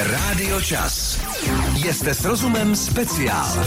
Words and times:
Rádio 0.00 0.60
Čas. 0.60 1.20
Jste 1.92 2.14
s 2.14 2.24
rozumem 2.24 2.76
speciál. 2.76 3.66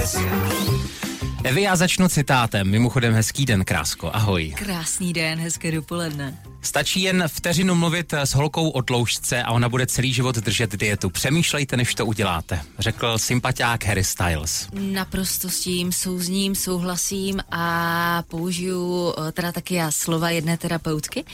Evi, 1.43 1.61
já 1.61 1.75
začnu 1.75 2.09
citátem. 2.09 2.69
Mimochodem 2.69 3.13
hezký 3.13 3.45
den, 3.45 3.65
Krásko. 3.65 4.15
Ahoj. 4.15 4.53
Krásný 4.57 5.13
den, 5.13 5.39
hezké 5.39 5.71
dopoledne. 5.71 6.37
Stačí 6.61 7.01
jen 7.01 7.23
vteřinu 7.27 7.75
mluvit 7.75 8.13
s 8.13 8.33
holkou 8.33 8.69
o 8.69 8.81
tloušťce 8.81 9.43
a 9.43 9.51
ona 9.51 9.69
bude 9.69 9.87
celý 9.87 10.13
život 10.13 10.35
držet 10.35 10.75
dietu. 10.75 11.09
Přemýšlejte, 11.09 11.77
než 11.77 11.95
to 11.95 12.05
uděláte, 12.05 12.61
řekl 12.79 13.17
sympatiák 13.17 13.85
Harry 13.85 14.03
Styles. 14.03 14.67
Naprosto 14.73 15.49
s 15.49 15.59
tím 15.59 15.91
souzním, 15.91 16.55
souhlasím 16.55 17.39
a 17.51 18.23
použiju 18.27 19.13
eh, 19.17 19.31
teda 19.31 19.51
taky 19.51 19.75
já 19.75 19.91
slova 19.91 20.29
jedné 20.29 20.57
terapeutky, 20.57 21.25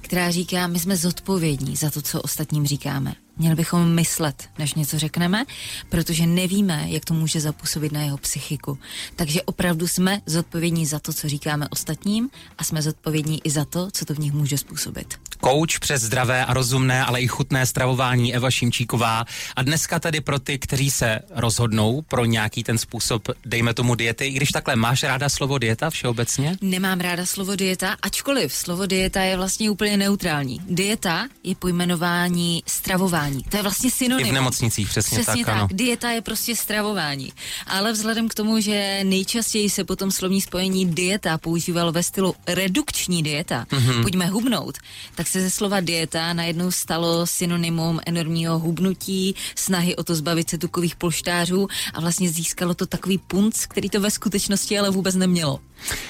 která 0.00 0.30
říká, 0.30 0.66
my 0.66 0.78
jsme 0.78 0.96
zodpovědní 0.96 1.76
za 1.76 1.90
to, 1.90 2.02
co 2.02 2.22
ostatním 2.22 2.66
říkáme. 2.66 3.14
Měli 3.38 3.54
bychom 3.54 3.94
myslet, 3.94 4.48
než 4.58 4.74
něco 4.74 4.98
řekneme, 4.98 5.44
protože 5.88 6.26
nevíme, 6.26 6.84
jak 6.86 7.04
to 7.04 7.14
může 7.14 7.40
zapůsobit 7.40 7.92
na 7.92 8.02
jeho 8.02 8.18
psychiku. 8.18 8.78
Takže 9.16 9.42
opravdu 9.42 9.88
jsme 9.88 10.20
zodpovědní 10.26 10.86
za 10.86 10.98
to, 10.98 11.12
co 11.12 11.28
říkáme 11.28 11.68
ostatním 11.68 12.30
a 12.58 12.64
jsme 12.64 12.82
zodpovědní 12.82 13.40
i 13.44 13.50
za 13.50 13.64
to, 13.64 13.88
co 13.90 14.04
to 14.04 14.14
v 14.14 14.18
nich 14.18 14.32
může 14.32 14.58
způsobit. 14.58 15.18
Kouč 15.40 15.78
přes 15.78 16.02
zdravé 16.02 16.44
a 16.44 16.54
rozumné, 16.54 17.04
ale 17.04 17.20
i 17.20 17.26
chutné 17.26 17.66
stravování 17.66 18.34
Eva 18.34 18.50
Šimčíková. 18.50 19.24
A 19.56 19.62
dneska 19.62 19.98
tedy 19.98 20.20
pro 20.20 20.38
ty, 20.38 20.58
kteří 20.58 20.90
se 20.90 21.20
rozhodnou 21.30 22.02
pro 22.02 22.24
nějaký 22.24 22.64
ten 22.64 22.78
způsob, 22.78 23.28
dejme 23.46 23.74
tomu 23.74 23.94
diety, 23.94 24.26
i 24.26 24.30
když 24.30 24.48
takhle 24.48 24.76
máš 24.76 25.02
ráda 25.02 25.28
slovo 25.28 25.58
dieta 25.58 25.90
všeobecně? 25.90 26.56
Nemám 26.60 27.00
ráda 27.00 27.26
slovo 27.26 27.56
dieta, 27.56 27.96
ačkoliv 28.02 28.54
slovo 28.54 28.86
dieta 28.86 29.22
je 29.22 29.36
vlastně 29.36 29.70
úplně 29.70 29.96
neutrální. 29.96 30.60
Dieta 30.68 31.28
je 31.44 31.54
pojmenování 31.54 32.62
stravování. 32.66 33.21
To 33.48 33.56
je 33.56 33.62
vlastně 33.62 33.90
synonym. 33.90 34.26
I 34.26 34.30
v 34.30 34.32
nemocnicích, 34.32 34.88
přesně, 34.88 35.18
Přesně 35.18 35.44
tak, 35.44 35.54
tak. 35.54 35.62
ano. 35.62 35.68
Dieta 35.72 36.10
je 36.10 36.20
prostě 36.22 36.56
stravování. 36.56 37.32
Ale 37.66 37.92
vzhledem 37.92 38.28
k 38.28 38.34
tomu, 38.34 38.60
že 38.60 39.00
nejčastěji 39.04 39.70
se 39.70 39.84
potom 39.84 40.10
slovní 40.10 40.40
spojení 40.40 40.86
dieta 40.86 41.38
používalo 41.38 41.92
ve 41.92 42.02
stylu 42.02 42.34
redukční 42.46 43.22
dieta, 43.22 43.66
Mhm. 43.72 43.82
mm-hmm. 43.90 44.02
pojďme 44.02 44.26
hubnout, 44.26 44.78
tak 45.14 45.26
se 45.26 45.40
ze 45.40 45.50
slova 45.50 45.80
dieta 45.80 46.32
najednou 46.32 46.70
stalo 46.70 47.26
synonymum 47.26 48.00
enormního 48.06 48.58
hubnutí, 48.58 49.34
snahy 49.54 49.96
o 49.96 50.04
to 50.04 50.14
zbavit 50.14 50.50
se 50.50 50.58
tukových 50.58 50.96
polštářů 50.96 51.68
a 51.94 52.00
vlastně 52.00 52.30
získalo 52.30 52.74
to 52.74 52.86
takový 52.86 53.18
punc, 53.18 53.66
který 53.66 53.90
to 53.90 54.00
ve 54.00 54.10
skutečnosti 54.10 54.78
ale 54.78 54.90
vůbec 54.90 55.14
nemělo. 55.14 55.54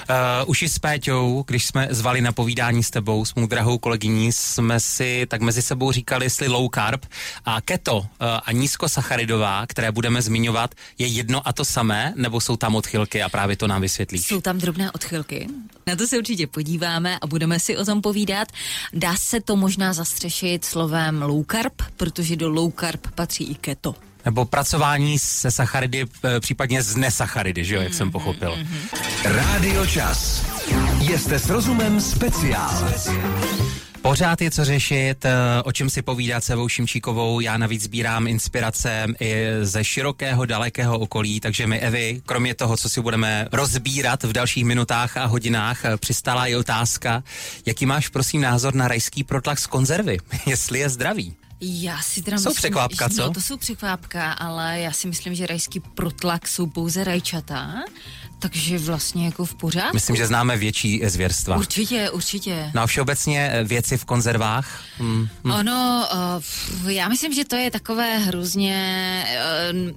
Uh, 0.09 0.49
už 0.49 0.61
i 0.61 0.69
s 0.69 0.79
Péťou, 0.79 1.43
když 1.47 1.65
jsme 1.65 1.87
zvali 1.91 2.21
na 2.21 2.31
povídání 2.31 2.83
s 2.83 2.89
tebou, 2.89 3.25
s 3.25 3.35
mou 3.35 3.47
drahou 3.47 3.77
kolegyní, 3.77 4.31
jsme 4.33 4.79
si 4.79 5.25
tak 5.29 5.41
mezi 5.41 5.61
sebou 5.61 5.91
říkali, 5.91 6.25
jestli 6.25 6.47
low 6.47 6.69
carb 6.75 7.02
a 7.45 7.61
keto 7.61 7.97
uh, 7.97 8.05
a 8.45 8.51
nízkosacharidová, 8.51 9.65
které 9.67 9.91
budeme 9.91 10.21
zmiňovat, 10.21 10.75
je 10.97 11.07
jedno 11.07 11.47
a 11.47 11.53
to 11.53 11.65
samé, 11.65 12.13
nebo 12.15 12.41
jsou 12.41 12.57
tam 12.57 12.75
odchylky 12.75 13.23
a 13.23 13.29
právě 13.29 13.57
to 13.57 13.67
nám 13.67 13.81
vysvětlíš. 13.81 14.25
Jsou 14.27 14.41
tam 14.41 14.57
drobné 14.57 14.91
odchylky. 14.91 15.47
Na 15.87 15.95
to 15.95 16.07
se 16.07 16.17
určitě 16.17 16.47
podíváme 16.47 17.19
a 17.21 17.27
budeme 17.27 17.59
si 17.59 17.77
o 17.77 17.85
tom 17.85 18.01
povídat. 18.01 18.47
Dá 18.93 19.15
se 19.15 19.41
to 19.41 19.55
možná 19.55 19.93
zastřešit 19.93 20.65
slovem 20.65 21.21
low 21.21 21.45
carb, 21.51 21.73
protože 21.97 22.35
do 22.35 22.49
low 22.49 22.71
carb 22.79 23.07
patří 23.15 23.43
i 23.43 23.55
keto. 23.55 23.95
Nebo 24.25 24.45
pracování 24.45 25.19
se 25.19 25.51
sacharidy, 25.51 26.05
eh, 26.23 26.39
případně 26.39 26.83
z 26.83 26.95
nesacharidy, 26.95 27.65
že 27.65 27.75
jo, 27.75 27.81
jak 27.81 27.93
jsem 27.93 28.11
pochopil. 28.11 28.57
Rádio 29.23 29.85
Čas. 29.85 30.45
Jste 31.17 31.39
s 31.39 31.49
rozumem 31.49 32.01
speciál. 32.01 32.93
Pořád 34.13 34.41
je 34.41 34.51
co 34.51 34.65
řešit, 34.65 35.25
eh, 35.25 35.31
o 35.63 35.71
čem 35.71 35.89
si 35.89 36.01
povídat 36.01 36.43
se 36.43 36.53
Evou 36.53 36.69
Šimčíkovou. 36.69 37.39
Já 37.39 37.57
navíc 37.57 37.83
sbírám 37.83 38.27
inspirace 38.27 39.05
i 39.19 39.35
ze 39.61 39.83
širokého, 39.83 40.45
dalekého 40.45 40.99
okolí, 40.99 41.39
takže 41.39 41.67
mi 41.67 41.79
Evi, 41.79 42.21
kromě 42.25 42.55
toho, 42.55 42.77
co 42.77 42.89
si 42.89 43.01
budeme 43.01 43.47
rozbírat 43.51 44.23
v 44.23 44.33
dalších 44.33 44.65
minutách 44.65 45.17
a 45.17 45.25
hodinách, 45.25 45.85
eh, 45.85 45.97
přistala 45.97 46.47
i 46.47 46.55
otázka, 46.55 47.23
jaký 47.65 47.85
máš 47.85 48.07
prosím 48.07 48.41
názor 48.41 48.75
na 48.75 48.87
rajský 48.87 49.23
protlak 49.23 49.59
z 49.59 49.67
konzervy, 49.67 50.17
jestli 50.45 50.79
je 50.79 50.89
zdravý. 50.89 51.35
Já 51.61 52.01
si 52.01 52.21
teda 52.21 52.37
Jsou 52.37 52.49
myslím, 52.49 52.55
překvápka, 52.61 53.07
že- 53.09 53.15
co? 53.15 53.21
No, 53.21 53.33
to 53.33 53.41
jsou 53.41 53.57
překvápka, 53.57 54.31
ale 54.31 54.79
já 54.79 54.91
si 54.91 55.07
myslím, 55.07 55.35
že 55.35 55.47
rajský 55.47 55.79
protlak 55.79 56.47
jsou 56.47 56.67
pouze 56.67 57.03
rajčata, 57.03 57.83
takže 58.43 58.77
vlastně 58.79 59.25
jako 59.25 59.45
v 59.45 59.55
pořádku. 59.55 59.93
Myslím, 59.93 60.15
že 60.15 60.27
známe 60.27 60.57
větší 60.57 61.01
zvěrstva. 61.05 61.57
Určitě, 61.57 62.09
určitě. 62.09 62.71
No 62.73 62.81
a 62.81 62.87
všeobecně 62.87 63.49
eh, 63.53 63.63
věci 63.63 63.97
v 63.97 64.05
konzervách? 64.05 64.81
Hmm. 64.97 65.27
Ono, 65.59 66.07
uh, 66.83 66.91
já 66.91 67.07
myslím, 67.09 67.33
že 67.33 67.45
to 67.45 67.55
je 67.55 67.71
takové 67.71 68.17
hrozně, 68.17 68.75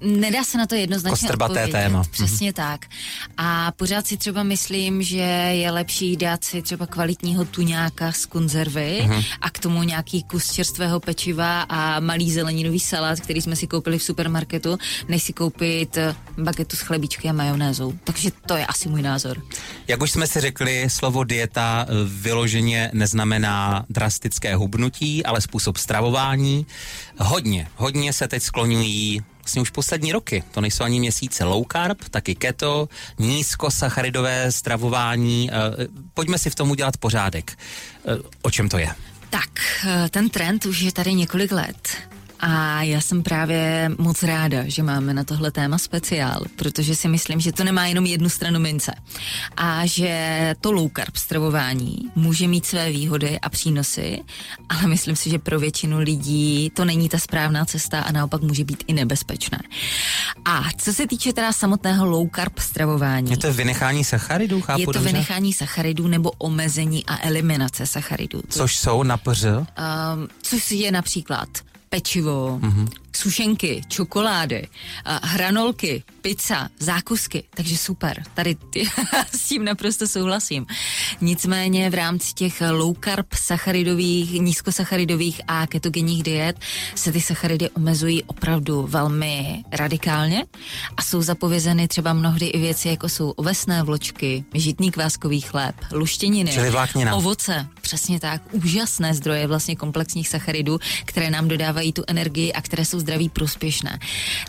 uh, 0.02 0.10
nedá 0.20 0.44
se 0.44 0.58
na 0.58 0.66
to 0.66 0.74
jednoznačně 0.74 1.10
Kostrbaté 1.28 1.52
odpovědět. 1.52 1.72
téma. 1.72 2.02
Přesně 2.10 2.52
tak. 2.52 2.86
A 3.36 3.72
pořád 3.72 4.06
si 4.06 4.16
třeba 4.16 4.42
myslím, 4.42 5.02
že 5.02 5.16
je 5.52 5.70
lepší 5.70 6.16
dát 6.16 6.44
si 6.44 6.62
třeba 6.62 6.86
kvalitního 6.86 7.44
tuňáka 7.44 8.12
z 8.12 8.26
konzervy 8.26 9.00
Mhm. 9.04 9.22
a 9.40 9.50
k 9.50 9.58
tomu 9.58 9.82
nějaký 9.82 10.22
kus 10.22 10.52
čerstvého 10.52 11.00
pečiva 11.00 11.62
a 11.62 12.00
malý 12.00 12.32
zeleninový 12.32 12.80
salát, 12.80 13.20
který 13.20 13.42
jsme 13.42 13.56
si 13.56 13.66
koupili 13.66 13.98
v 13.98 14.02
supermarketu, 14.02 14.78
než 15.08 15.22
si 15.22 15.32
koupit 15.32 15.96
eh, 15.96 16.14
bagetu 16.38 16.76
s 16.76 16.80
chlebíčky 16.80 17.28
a 17.28 17.32
majonézou. 17.32 17.94
Takže 18.04 18.30
to 18.46 18.56
je 18.56 18.66
asi 18.66 18.88
můj 18.88 19.02
názor. 19.02 19.42
Jak 19.88 20.02
už 20.02 20.10
jsme 20.10 20.26
si 20.26 20.40
řekli, 20.40 20.90
slovo 20.90 21.24
dieta 21.24 21.86
vyloženě 22.04 22.90
neznamená 22.92 23.84
drastické 23.88 24.56
hubnutí, 24.56 25.26
ale 25.26 25.40
způsob 25.40 25.76
stravování. 25.76 26.66
Hodně, 27.18 27.68
hodně 27.76 28.12
se 28.12 28.28
teď 28.28 28.42
skloňují 28.42 29.20
vlastně 29.38 29.62
už 29.62 29.70
poslední 29.70 30.12
roky, 30.12 30.44
to 30.50 30.60
nejsou 30.60 30.84
ani 30.84 31.00
měsíce, 31.00 31.44
low 31.44 31.64
carb, 31.72 31.98
taky 32.10 32.34
keto, 32.34 32.88
nízkosacharidové 33.18 34.52
stravování. 34.52 35.50
Eh, 35.52 35.54
Pojďme 36.14 36.38
si 36.38 36.50
v 36.50 36.54
tom 36.54 36.70
udělat 36.70 36.96
pořádek. 36.96 37.58
Eh, 38.08 38.16
O 38.42 38.50
čem 38.50 38.68
to 38.68 38.78
je? 38.78 38.88
Tak, 39.30 39.50
eh, 39.86 40.08
ten 40.10 40.30
trend 40.30 40.66
už 40.66 40.80
je 40.80 40.92
tady 40.92 41.14
několik 41.14 41.52
let. 41.52 41.88
A 42.40 42.82
já 42.82 43.00
jsem 43.00 43.22
právě 43.22 43.90
moc 43.98 44.22
ráda, 44.22 44.58
že 44.68 44.82
máme 44.82 45.14
na 45.14 45.24
tohle 45.24 45.50
téma 45.50 45.78
speciál, 45.78 46.40
protože 46.56 46.96
si 46.96 47.08
myslím, 47.08 47.40
že 47.40 47.52
to 47.52 47.64
nemá 47.64 47.86
jenom 47.86 48.06
jednu 48.06 48.28
stranu 48.28 48.60
mince. 48.60 48.92
A 49.56 49.86
že 49.86 50.54
to 50.60 50.72
low 50.72 50.90
carb 50.96 51.16
stravování 51.16 51.98
může 52.14 52.48
mít 52.48 52.66
své 52.66 52.90
výhody 52.90 53.40
a 53.40 53.48
přínosy, 53.48 54.18
ale 54.68 54.86
myslím 54.86 55.16
si, 55.16 55.30
že 55.30 55.38
pro 55.38 55.60
většinu 55.60 55.98
lidí 55.98 56.70
to 56.74 56.84
není 56.84 57.08
ta 57.08 57.18
správná 57.18 57.64
cesta 57.64 58.00
a 58.00 58.12
naopak 58.12 58.42
může 58.42 58.64
být 58.64 58.84
i 58.86 58.92
nebezpečné. 58.92 59.58
A 60.44 60.64
co 60.78 60.92
se 60.92 61.06
týče 61.06 61.32
teda 61.32 61.52
samotného 61.52 62.06
low 62.06 62.28
carb 62.34 62.58
stravování, 62.58 63.30
Je 63.30 63.36
to 63.36 63.52
vynechání 63.52 64.04
sacharidů, 64.04 64.60
chápu 64.60 64.80
je 64.80 64.86
to 64.86 64.92
dobře? 64.92 65.08
vynechání 65.08 65.52
sacharidů 65.52 66.08
nebo 66.08 66.30
omezení 66.30 67.06
a 67.06 67.26
eliminace 67.26 67.86
sacharidů. 67.86 68.42
Což 68.48 68.76
jsou 68.76 69.02
na 69.02 69.16
pře? 69.16 69.56
um, 69.56 69.66
což 70.42 70.70
je 70.70 70.92
například 70.92 71.48
pečivo, 71.96 72.60
mm-hmm. 72.60 72.86
Sušenky, 73.16 73.82
čokolády, 73.88 74.66
hranolky, 75.22 76.02
pizza, 76.22 76.68
zákusky, 76.78 77.44
takže 77.54 77.76
super, 77.78 78.22
tady 78.34 78.54
ty, 78.54 78.84
s 79.36 79.48
tím 79.48 79.64
naprosto 79.64 80.06
souhlasím. 80.06 80.66
Nicméně 81.20 81.90
v 81.90 81.94
rámci 81.94 82.32
těch 82.34 82.62
low 82.70 82.96
carb 83.04 83.26
sacharidových, 83.34 84.32
nízkosacharidových 84.32 85.40
a 85.48 85.66
ketogenních 85.66 86.22
diet 86.22 86.56
se 86.94 87.12
ty 87.12 87.20
sacharidy 87.20 87.70
omezují 87.70 88.22
opravdu 88.22 88.86
velmi 88.90 89.64
radikálně 89.72 90.44
a 90.96 91.02
jsou 91.02 91.22
zapovězeny 91.22 91.88
třeba 91.88 92.12
mnohdy 92.12 92.46
i 92.46 92.58
věci, 92.58 92.88
jako 92.88 93.08
jsou 93.08 93.30
ovesné 93.30 93.82
vločky, 93.82 94.44
žitný 94.54 94.90
kváskový 94.90 95.40
chléb, 95.40 95.74
luštěniny, 95.92 96.52
Čili 96.52 96.70
vláknina. 96.70 97.14
ovoce, 97.14 97.66
přesně 97.80 98.20
tak, 98.20 98.42
úžasné 98.52 99.14
zdroje 99.14 99.46
vlastně 99.46 99.76
komplexních 99.76 100.28
sacharidů, 100.28 100.78
které 101.04 101.30
nám 101.30 101.48
dodávají 101.48 101.92
tu 101.92 102.02
energii 102.06 102.52
a 102.52 102.62
které 102.62 102.84
jsou 102.84 103.00
zdraví 103.06 103.28
prospěšné. 103.28 103.98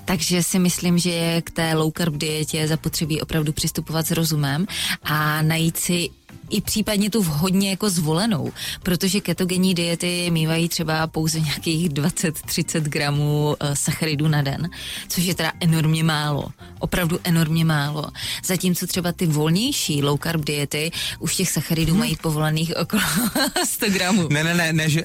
Takže 0.06 0.44
si 0.44 0.60
myslím, 0.60 0.98
že 0.98 1.42
k 1.42 1.52
té 1.52 1.74
low 1.74 1.92
carb 1.98 2.18
dietě 2.18 2.68
zapotřebí 2.68 3.22
opravdu 3.22 3.54
přistupovat 3.54 4.08
s 4.08 4.12
rozumem 4.12 4.66
a 5.04 5.42
najít 5.42 5.78
si 5.78 6.10
i 6.50 6.62
případně 6.62 7.10
tu 7.10 7.22
vhodně 7.24 7.70
jako 7.70 7.90
zvolenou, 7.90 8.52
protože 8.84 9.22
ketogenní 9.22 9.74
diety 9.74 10.32
mývají 10.32 10.70
třeba 10.70 11.08
pouze 11.08 11.40
nějakých 11.40 11.90
20-30 11.90 12.82
gramů 12.82 13.56
uh, 13.62 13.74
sacharidů 13.74 14.28
na 14.28 14.42
den, 14.42 14.70
což 15.08 15.24
je 15.24 15.36
teda 15.36 15.52
enormně 15.60 16.04
málo, 16.04 16.48
opravdu 16.80 17.20
enormně 17.24 17.66
málo. 17.66 18.06
Zatímco 18.46 18.88
třeba 18.88 19.12
ty 19.12 19.26
volnější 19.26 20.04
low 20.04 20.20
carb 20.24 20.46
diety 20.46 20.92
už 21.20 21.36
těch 21.36 21.50
sacharidů 21.50 21.96
mají 21.96 22.16
povolených 22.16 22.74
okolo 22.78 23.04
100 23.66 23.90
gramů. 23.90 24.28
Ne, 24.32 24.44
ne, 24.44 24.54
ne, 24.54 24.74
ne, 24.74 24.90
že, 24.90 25.04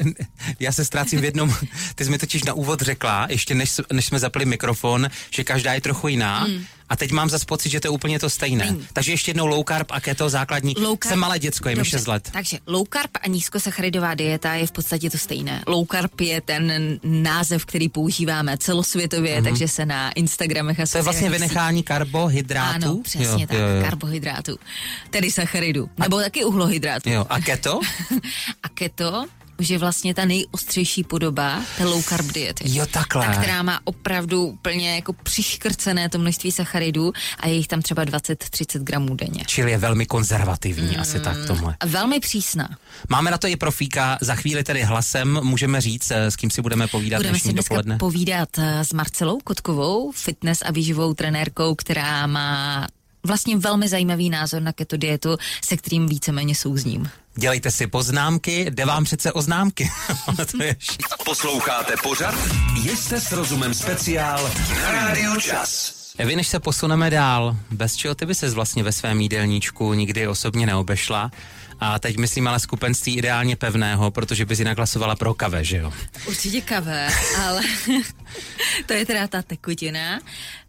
já 0.61 0.73
se 0.73 0.85
ztrácím 0.85 1.21
v 1.21 1.25
jednom, 1.25 1.55
ty 1.94 2.05
jsi 2.05 2.11
mi 2.11 2.19
totiž 2.19 2.44
na 2.44 2.53
úvod 2.55 2.81
řekla, 2.81 3.27
ještě 3.31 3.55
než, 3.55 3.81
než 3.93 4.06
jsme 4.06 4.19
zapli 4.19 4.44
mikrofon, 4.44 5.09
že 5.31 5.44
každá 5.44 5.75
je 5.75 5.81
trochu 5.81 6.09
jiná. 6.09 6.47
A 6.88 6.96
teď 6.96 7.11
mám 7.11 7.31
zase 7.31 7.46
pocit, 7.46 7.70
že 7.70 7.81
to 7.81 7.87
je 7.87 7.90
úplně 7.90 8.19
to 8.19 8.31
stejné. 8.31 8.64
Není. 8.64 8.87
Takže 8.93 9.12
ještě 9.12 9.31
jednou 9.31 9.46
low 9.46 9.64
carb 9.69 9.87
a 9.90 10.00
keto 10.00 10.29
základní. 10.29 10.75
Low 10.79 10.96
carb- 10.96 11.08
Jsem 11.08 11.19
malé 11.19 11.38
děcko, 11.38 11.69
je 11.69 11.76
mi 11.76 11.84
6 11.84 12.06
let. 12.06 12.29
Takže 12.32 12.58
low 12.67 12.87
carb 12.93 13.11
a 13.23 13.29
nízkosacharidová 13.29 14.14
dieta 14.14 14.55
je 14.55 14.67
v 14.67 14.73
podstatě 14.73 15.11
to 15.11 15.19
stejné. 15.19 15.62
Low 15.67 15.87
carb 15.90 16.20
je 16.20 16.40
ten 16.40 16.99
název, 17.02 17.64
který 17.64 17.88
používáme 17.88 18.58
celosvětově, 18.58 19.40
mm-hmm. 19.40 19.44
takže 19.44 19.69
se 19.69 19.87
na 19.87 20.11
Instagramech 20.11 20.81
a 20.81 20.87
To 20.87 20.99
je 20.99 21.02
vlastně 21.02 21.31
vynechání 21.31 21.82
karbohydrátů? 21.82 22.84
Ano, 22.84 23.00
přesně 23.02 23.26
jo, 23.26 23.46
tak, 23.49 23.58
jo, 23.58 23.67
jo. 23.67 23.82
karbohydrátů. 23.84 24.58
Tedy 25.11 25.31
sacharidů. 25.31 25.90
Nebo 25.99 26.17
a... 26.17 26.23
taky 26.23 26.44
uhlohydrátů. 26.44 27.11
Jo, 27.11 27.26
a 27.29 27.40
keto? 27.40 27.81
a 28.62 28.69
keto 28.69 29.26
už 29.62 29.69
je 29.69 29.79
vlastně 29.79 30.14
ta 30.14 30.25
nejostřejší 30.25 31.05
podoba 31.05 31.62
té 31.79 31.85
low 31.85 32.03
carb 32.03 32.26
diety. 32.26 32.64
Jo, 32.67 32.87
takhle. 32.91 33.26
Ta, 33.26 33.32
která 33.32 33.62
má 33.62 33.81
opravdu 33.85 34.47
úplně 34.47 34.94
jako 34.94 35.12
přiškrcené 35.12 36.09
to 36.09 36.19
množství 36.19 36.53
sacharidů 36.53 37.12
a 37.41 37.49
je 37.49 37.55
jich 37.55 37.69
tam 37.69 37.82
třeba 37.82 38.05
20-30 38.05 38.82
gramů 38.82 39.14
denně. 39.14 39.44
Čili 39.47 39.70
je 39.70 39.79
velmi 39.79 40.06
konzervativní, 40.06 40.94
mm, 40.94 41.00
asi 41.00 41.20
tak 41.20 41.37
tomhle. 41.47 41.76
Velmi 41.85 42.20
přísná. 42.20 42.69
Máme 43.09 43.31
na 43.31 43.38
to 43.38 43.47
i 43.47 43.56
profíka, 43.56 44.19
za 44.20 44.35
chvíli 44.35 44.64
tedy 44.64 44.82
hlasem 44.82 45.41
můžeme 45.43 45.81
říct, 45.81 46.11
eh, 46.11 46.31
s 46.31 46.37
kým 46.37 46.50
si 46.50 46.62
budeme 46.62 46.87
povídat 46.87 47.19
Budeme 47.19 47.38
si 47.38 47.53
dneska 47.53 47.75
dopoledne. 47.75 47.99
povídat 47.99 48.49
eh, 48.58 48.85
s 48.85 48.93
Marcelou 48.93 49.38
Kotkovou, 49.44 50.12
fitness 50.12 50.62
a 50.62 50.73
výživou 50.73 51.15
trenérkou, 51.15 51.75
která 51.75 52.26
má 52.26 52.87
vlastně 53.27 53.57
velmi 53.57 53.89
zajímavý 53.89 54.31
názor 54.31 54.63
na 54.63 54.73
keto 54.73 54.97
dietu, 54.97 55.37
se 55.65 55.77
kterým 55.77 56.07
víceméně 56.07 56.55
souzním. 56.55 57.11
Dělejte 57.35 57.71
si 57.71 57.87
poznámky, 57.87 58.67
jde 58.71 58.85
vám 58.85 59.05
přece 59.05 59.33
o 59.33 59.43
známky. 59.43 59.91
to 60.51 60.63
je 60.63 60.77
Posloucháte 61.25 61.95
pořad? 62.03 62.35
Jste 62.95 63.21
s 63.21 63.33
rozumem 63.33 63.75
speciál 63.75 64.51
na 64.83 64.93
Radio 64.93 65.41
Čas. 65.41 66.03
Vy, 66.19 66.37
než 66.37 66.49
se 66.49 66.61
posuneme 66.61 67.11
dál, 67.11 67.57
bez 67.71 67.97
čeho 67.97 68.15
ty 68.15 68.27
by 68.27 68.35
ses 68.35 68.55
vlastně 68.55 68.83
ve 68.83 68.93
svém 68.93 69.21
jídelníčku 69.21 69.93
nikdy 69.95 70.29
osobně 70.29 70.67
neobešla? 70.67 71.31
A 71.81 71.99
teď 71.99 72.17
myslím 72.17 72.49
ale 72.49 72.61
skupenství 72.61 73.17
ideálně 73.17 73.57
pevného, 73.57 74.11
protože 74.11 74.47
bys 74.47 74.59
jinak 74.59 74.77
hlasovala 74.77 75.17
pro 75.17 75.35
kave, 75.35 75.65
že 75.65 75.77
jo? 75.77 75.93
Určitě 76.27 76.61
kave, 76.61 77.09
ale 77.47 77.61
to 78.87 78.93
je 78.93 79.06
teda 79.06 79.29
ta 79.29 79.43
tekutina. 79.43 80.20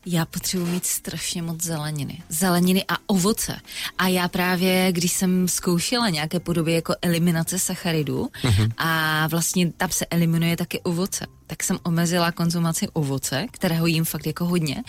Já 0.06 0.26
potřebuji 0.26 0.66
mít 0.66 0.86
strašně 0.86 1.42
moc 1.42 1.64
zeleniny. 1.64 2.24
Zeleniny 2.30 2.86
a 2.88 2.98
ovoce. 3.08 3.60
A 3.98 4.08
já 4.08 4.28
právě, 4.28 4.92
když 4.92 5.12
jsem 5.12 5.48
zkoušela 5.48 6.10
nějaké 6.10 6.40
podoby 6.40 6.74
jako 6.74 6.96
eliminace 7.02 7.60
sacharidů 7.60 8.30
mm-hmm. 8.44 8.72
a 8.78 9.28
vlastně 9.28 9.72
tam 9.72 9.90
se 9.92 10.06
eliminuje 10.06 10.58
taky 10.58 10.80
ovoce, 10.82 11.26
tak 11.48 11.64
jsem 11.64 11.80
omezila 11.84 12.32
konzumaci 12.32 12.88
ovoce, 12.94 13.46
kterého 13.52 13.86
jím 13.86 14.06
fakt 14.06 14.28
jako 14.28 14.46
hodně 14.46 14.84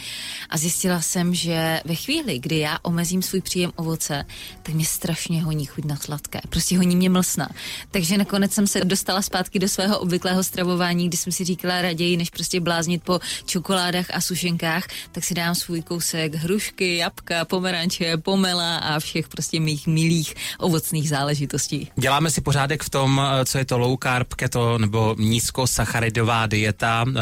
a 0.50 0.58
zjistila 0.58 1.00
jsem, 1.00 1.34
že 1.34 1.80
ve 1.84 1.94
chvíli, 1.94 2.38
kdy 2.38 2.58
já 2.58 2.78
omezím 2.82 3.22
svůj 3.22 3.40
příjem 3.40 3.72
ovoce, 3.76 4.24
tak 4.62 4.74
mě 4.74 4.84
strašně 4.84 5.42
honí 5.42 5.66
chuť 5.66 5.84
na 5.84 5.96
sladké. 5.96 6.40
Prostě 6.48 6.76
honí 6.76 6.96
mě 6.96 7.10
mlsna. 7.10 7.48
Takže 7.90 8.18
nakonec 8.18 8.52
jsem 8.52 8.66
se 8.66 8.84
dostala 8.84 9.22
zpátky 9.22 9.58
do 9.58 9.68
svého 9.68 9.98
obvyklého 9.98 10.44
stravování, 10.44 11.08
kdy 11.08 11.16
jsem 11.16 11.32
si 11.32 11.44
říkala 11.44 11.82
raději, 11.82 12.16
než 12.16 12.30
prostě 12.30 12.60
bláznit 12.64 13.02
po 13.02 13.20
čokoládách 13.44 14.06
a 14.12 14.20
sušenkách, 14.20 14.84
tak 15.12 15.24
si 15.24 15.34
dám 15.34 15.54
svůj 15.54 15.82
kousek 15.82 16.34
hrušky, 16.34 16.96
jabka, 16.96 17.44
pomeranče, 17.44 18.16
pomela 18.16 18.76
a 18.76 19.00
všech 19.00 19.28
prostě 19.28 19.60
mých 19.60 19.86
milých 19.86 20.34
ovocných 20.58 21.08
záležitostí. 21.08 21.90
Děláme 21.96 22.30
si 22.30 22.40
pořádek 22.40 22.82
v 22.82 22.90
tom, 22.90 23.20
eh, 23.20 23.44
co 23.44 23.58
je 23.58 23.64
to 23.64 23.78
low 23.78 23.96
carb, 24.02 24.34
keto 24.34 24.78
nebo 24.78 25.16
nízkosacharidová 25.18 26.46
dieta. 26.46 27.04
Eh, 27.08 27.12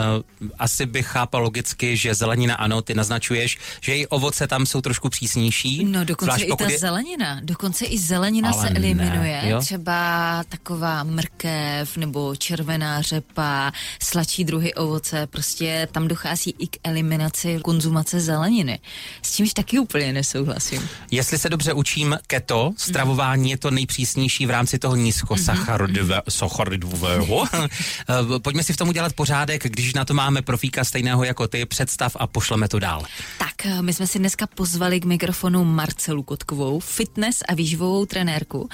asi 0.58 0.86
bych 0.86 1.06
chápal 1.06 1.42
logicky, 1.42 1.96
že 1.96 2.14
zelenina 2.14 2.54
ano, 2.54 2.82
ty 2.82 2.94
naznačuješ, 2.94 3.58
že 3.80 3.96
i 3.96 4.06
ovoce 4.06 4.46
tam 4.46 4.66
jsou 4.66 4.80
trošku 4.80 5.08
přísnější. 5.08 5.84
No 5.84 6.04
dokonce 6.04 6.42
i 6.42 6.56
ta 6.56 6.70
je... 6.70 6.78
zelenina, 6.78 7.40
dokonce 7.42 7.84
i 7.84 7.98
zelenina 7.98 8.50
Ale 8.50 8.62
se 8.62 8.74
eliminuje. 8.74 9.42
Ne, 9.44 9.60
Třeba 9.60 10.44
taková 10.48 11.04
mrkev 11.04 11.96
nebo 11.96 12.36
červená 12.36 13.02
řepa, 13.02 13.72
sladší 14.02 14.44
druhy 14.44 14.74
ovoce, 14.74 15.26
prostě 15.32 15.88
tam 15.92 16.08
dochází 16.08 16.54
i 16.58 16.66
k 16.66 16.76
eliminaci 16.84 17.60
konzumace 17.62 18.20
zeleniny. 18.20 18.80
S 19.22 19.36
čímž 19.36 19.52
taky 19.52 19.78
úplně 19.78 20.12
nesouhlasím. 20.12 20.88
Jestli 21.10 21.38
se 21.38 21.48
dobře 21.48 21.72
učím 21.72 22.18
keto, 22.26 22.72
stravování 22.76 23.42
mm. 23.42 23.48
je 23.48 23.56
to 23.56 23.70
nejpřísnější 23.70 24.46
v 24.46 24.50
rámci 24.50 24.78
toho 24.78 24.96
nízkosacharidového. 24.96 27.44
Mm-hmm. 27.44 28.38
Pojďme 28.42 28.62
si 28.62 28.72
v 28.72 28.76
tom 28.76 28.88
udělat 28.88 29.12
pořádek, 29.12 29.64
když 29.64 29.94
na 29.94 30.04
to 30.04 30.14
máme 30.14 30.42
profíka 30.42 30.84
stejného 30.84 31.24
jako 31.24 31.48
ty, 31.48 31.66
představ 31.66 32.16
a 32.20 32.26
pošleme 32.26 32.68
to 32.68 32.78
dál. 32.78 33.02
Tak, 33.38 33.66
eh, 33.66 33.82
my 33.82 33.92
jsme 33.92 34.06
si 34.06 34.18
dneska 34.18 34.46
pozvali 34.46 35.00
k 35.00 35.04
mikrofonu 35.04 35.64
Marcelu 35.64 36.22
Kotkovou, 36.22 36.80
fitness 36.80 37.38
a 37.48 37.54
výživovou 37.54 38.06
trenérku. 38.06 38.68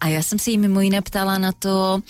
A 0.00 0.08
já 0.08 0.22
jsem 0.22 0.38
si 0.38 0.50
jí 0.50 0.58
mimo 0.58 0.80
jiné 0.80 1.02
ptala 1.02 1.38
na 1.38 1.52
to, 1.52 2.00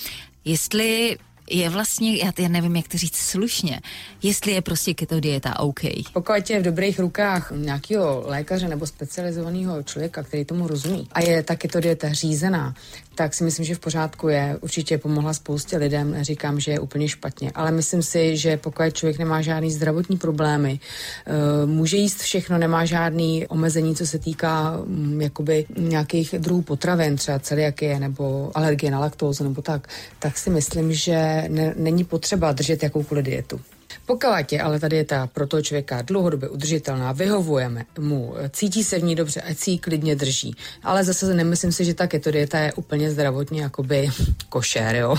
jestli 0.44 1.16
je 1.50 1.70
vlastně, 1.70 2.17
já, 2.17 2.32
já 2.38 2.49
nevím, 2.49 2.76
jak 2.76 2.88
to 2.88 2.99
říct 2.99 3.17
slušně, 3.17 3.81
jestli 4.23 4.52
je 4.52 4.62
prostě 4.62 4.94
keto 4.94 5.20
dieta 5.20 5.58
OK. 5.58 5.81
Pokud 6.12 6.50
je 6.50 6.61
v 6.61 6.62
dobrých 6.62 6.99
rukách 6.99 7.52
nějakého 7.56 8.23
lékaře 8.26 8.69
nebo 8.69 8.87
specializovaného 8.87 9.82
člověka, 9.82 10.23
který 10.23 10.44
tomu 10.44 10.69
rozumí 10.69 11.08
a 11.12 11.20
je 11.20 11.43
ta 11.43 11.56
keto 11.56 11.81
dieta 11.81 12.12
řízená, 12.12 12.75
tak 13.14 13.34
si 13.34 13.44
myslím, 13.44 13.64
že 13.64 13.75
v 13.75 13.78
pořádku 13.78 14.28
je. 14.28 14.56
Určitě 14.61 14.99
pomohla 14.99 15.34
spoustě 15.34 15.76
lidem, 15.76 16.11
neříkám, 16.11 16.61
že 16.61 16.72
je 16.72 16.81
úplně 16.81 17.08
špatně, 17.08 17.52
ale 17.55 17.70
myslím 17.70 18.02
si, 18.02 18.37
že 18.37 18.56
pokud 18.56 18.93
člověk 18.93 19.19
nemá 19.19 19.43
žádný 19.43 19.72
zdravotní 19.72 20.16
problémy, 20.16 20.81
eh, 21.26 21.66
může 21.66 21.96
jíst 21.96 22.20
všechno, 22.20 22.58
nemá 22.58 22.84
žádný 22.84 23.46
omezení, 23.46 23.96
co 23.96 24.06
se 24.06 24.19
týká 24.19 24.76
mm, 24.84 25.20
jakoby 25.20 25.66
nějakých 25.78 26.34
druhů 26.38 26.62
potravin, 26.62 27.16
třeba 27.16 27.38
celiakie 27.38 28.00
nebo 28.00 28.50
alergie 28.55 28.90
na 28.90 28.99
laktózu 28.99 29.44
nebo 29.44 29.62
tak, 29.62 29.88
tak 30.19 30.38
si 30.38 30.50
myslím, 30.50 30.93
že 30.93 31.44
ne, 31.49 31.75
není 31.76 32.05
potřeba 32.05 32.52
držet 32.52 32.82
jakoukoliv 32.82 33.25
dietu. 33.25 33.60
Pokud 34.06 34.52
je 34.52 34.60
ale 34.60 34.80
ta 34.80 34.88
dieta 34.88 35.26
pro 35.26 35.46
toho 35.46 35.62
člověka 35.62 36.02
dlouhodobě 36.02 36.48
udržitelná, 36.48 37.12
vyhovujeme 37.12 37.84
mu, 37.98 38.34
cítí 38.50 38.84
se 38.84 38.98
v 38.98 39.02
ní 39.02 39.14
dobře, 39.14 39.40
ať 39.40 39.58
si 39.58 39.70
ji 39.70 39.78
klidně 39.78 40.16
drží. 40.16 40.56
Ale 40.82 41.04
zase 41.04 41.34
nemyslím 41.34 41.72
si, 41.72 41.84
že 41.84 41.94
ta 41.94 42.06
keto 42.06 42.30
dieta 42.30 42.58
je 42.58 42.72
úplně 42.72 43.10
zdravotně 43.10 43.62
jakoby 43.62 44.10
košer, 44.48 44.96
jo. 44.96 45.16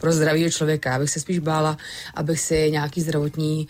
Pro 0.00 0.12
zdravého 0.12 0.50
člověka. 0.50 0.92
Já 0.92 0.98
bych 0.98 1.10
se 1.10 1.20
spíš 1.20 1.38
bála, 1.38 1.76
abych 2.14 2.40
si 2.40 2.70
nějaký 2.70 3.00
zdravotní 3.00 3.68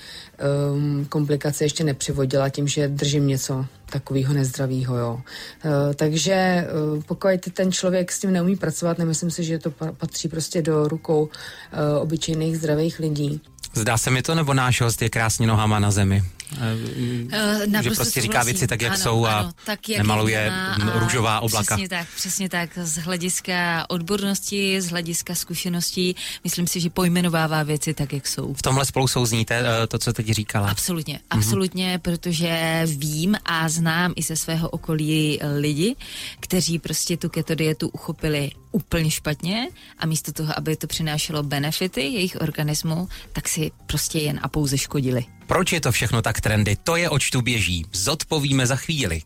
um, 0.73 1.05
komplikace 1.05 1.64
ještě 1.64 1.85
nepřivodila 1.85 2.49
tím, 2.49 2.69
že 2.69 2.88
držím 2.88 3.26
něco 3.26 3.67
takového 3.91 4.35
nezdravého, 4.35 4.97
jo. 4.97 5.21
Uh, 5.64 5.94
takže 5.94 6.67
uh, 6.94 7.03
pokud 7.03 7.31
ten 7.53 7.73
člověk 7.73 8.12
s 8.12 8.21
tím 8.21 8.32
neumí 8.32 8.56
pracovat, 8.56 8.99
nemyslím 8.99 9.31
si, 9.31 9.44
že 9.44 9.59
to 9.59 9.71
patří 9.71 10.29
prostě 10.29 10.62
do 10.62 10.88
rukou 10.88 11.23
uh, 11.23 12.03
obyčejných 12.03 12.59
zdravých 12.59 12.99
lidí. 12.99 13.41
Zdá 13.75 13.99
se 13.99 14.11
mi 14.11 14.23
to, 14.23 14.35
nebo 14.35 14.55
náš 14.55 14.81
host 14.81 15.03
je 15.03 15.11
krásně 15.11 15.47
nohama 15.47 15.79
na 15.79 15.91
zemi? 15.91 16.25
Uh, 16.53 17.83
že 17.83 17.90
prostě 17.90 18.21
říká 18.21 18.43
věci 18.43 18.67
tak, 18.67 18.83
jak 18.83 18.93
ano, 18.93 19.02
jsou 19.02 19.26
a 19.26 19.38
ano, 19.38 19.52
tak, 19.67 19.88
jak 19.88 19.99
nemaluje 19.99 20.50
a 20.50 20.99
růžová 20.99 21.40
oblaka. 21.40 21.76
Přesně 21.76 21.88
tak, 21.88 22.07
přesně 22.17 22.49
tak. 22.49 22.71
Z 22.83 22.97
hlediska 22.97 23.87
odbornosti, 23.88 24.81
z 24.81 24.90
hlediska 24.90 25.35
zkušeností, 25.35 26.17
myslím 26.45 26.67
si, 26.67 26.81
že 26.81 26.90
pojmenovává 26.90 27.62
věci 27.62 27.95
tak, 27.95 28.12
jak 28.12 28.26
jsou. 28.26 28.55
V 28.55 28.62
tomhle 28.62 28.85
spolu 28.85 29.09
souzníte 29.09 29.61
uh, 29.61 29.67
to, 29.88 29.99
co 29.99 30.12
teď 30.12 30.26
říkala? 30.26 30.69
Absolutně, 30.71 31.14
mhm. 31.14 31.23
absolutně, 31.31 31.97
mm-hmm. 31.97 32.02
protože 32.02 32.83
vím 32.87 33.37
a 33.45 33.69
znám 33.69 34.12
i 34.17 34.23
ze 34.23 34.37
svého 34.37 34.69
okolí 34.69 35.40
lidi, 35.59 35.97
kteří 36.40 36.78
prostě 36.78 37.17
tu 37.17 37.28
keto 37.28 37.55
dietu 37.55 37.88
uchopili 37.88 38.50
úplně 38.73 39.11
špatně 39.11 39.69
a 39.99 40.07
místo 40.07 40.33
toho, 40.33 40.59
aby 40.59 40.76
to 40.76 40.87
přinášelo 40.87 41.43
benefity 41.43 42.00
jejich 42.00 42.37
organismu, 42.40 43.09
tak 43.33 43.49
si 43.49 43.71
prostě 43.87 44.19
jen 44.19 44.40
a 44.43 44.49
pouze 44.49 44.78
škodili. 44.78 45.38
Proč 45.49 45.73
je 45.73 45.81
to 45.81 45.93
všechno 45.93 46.23
tak 46.23 46.40
trendy? 46.40 46.76
To 46.85 46.97
je, 46.97 47.11
oč 47.11 47.31
tu 47.31 47.43
běží. 47.43 47.87
Zodpovíme 47.93 48.67
za 48.67 48.76
chvíli. 48.76 49.23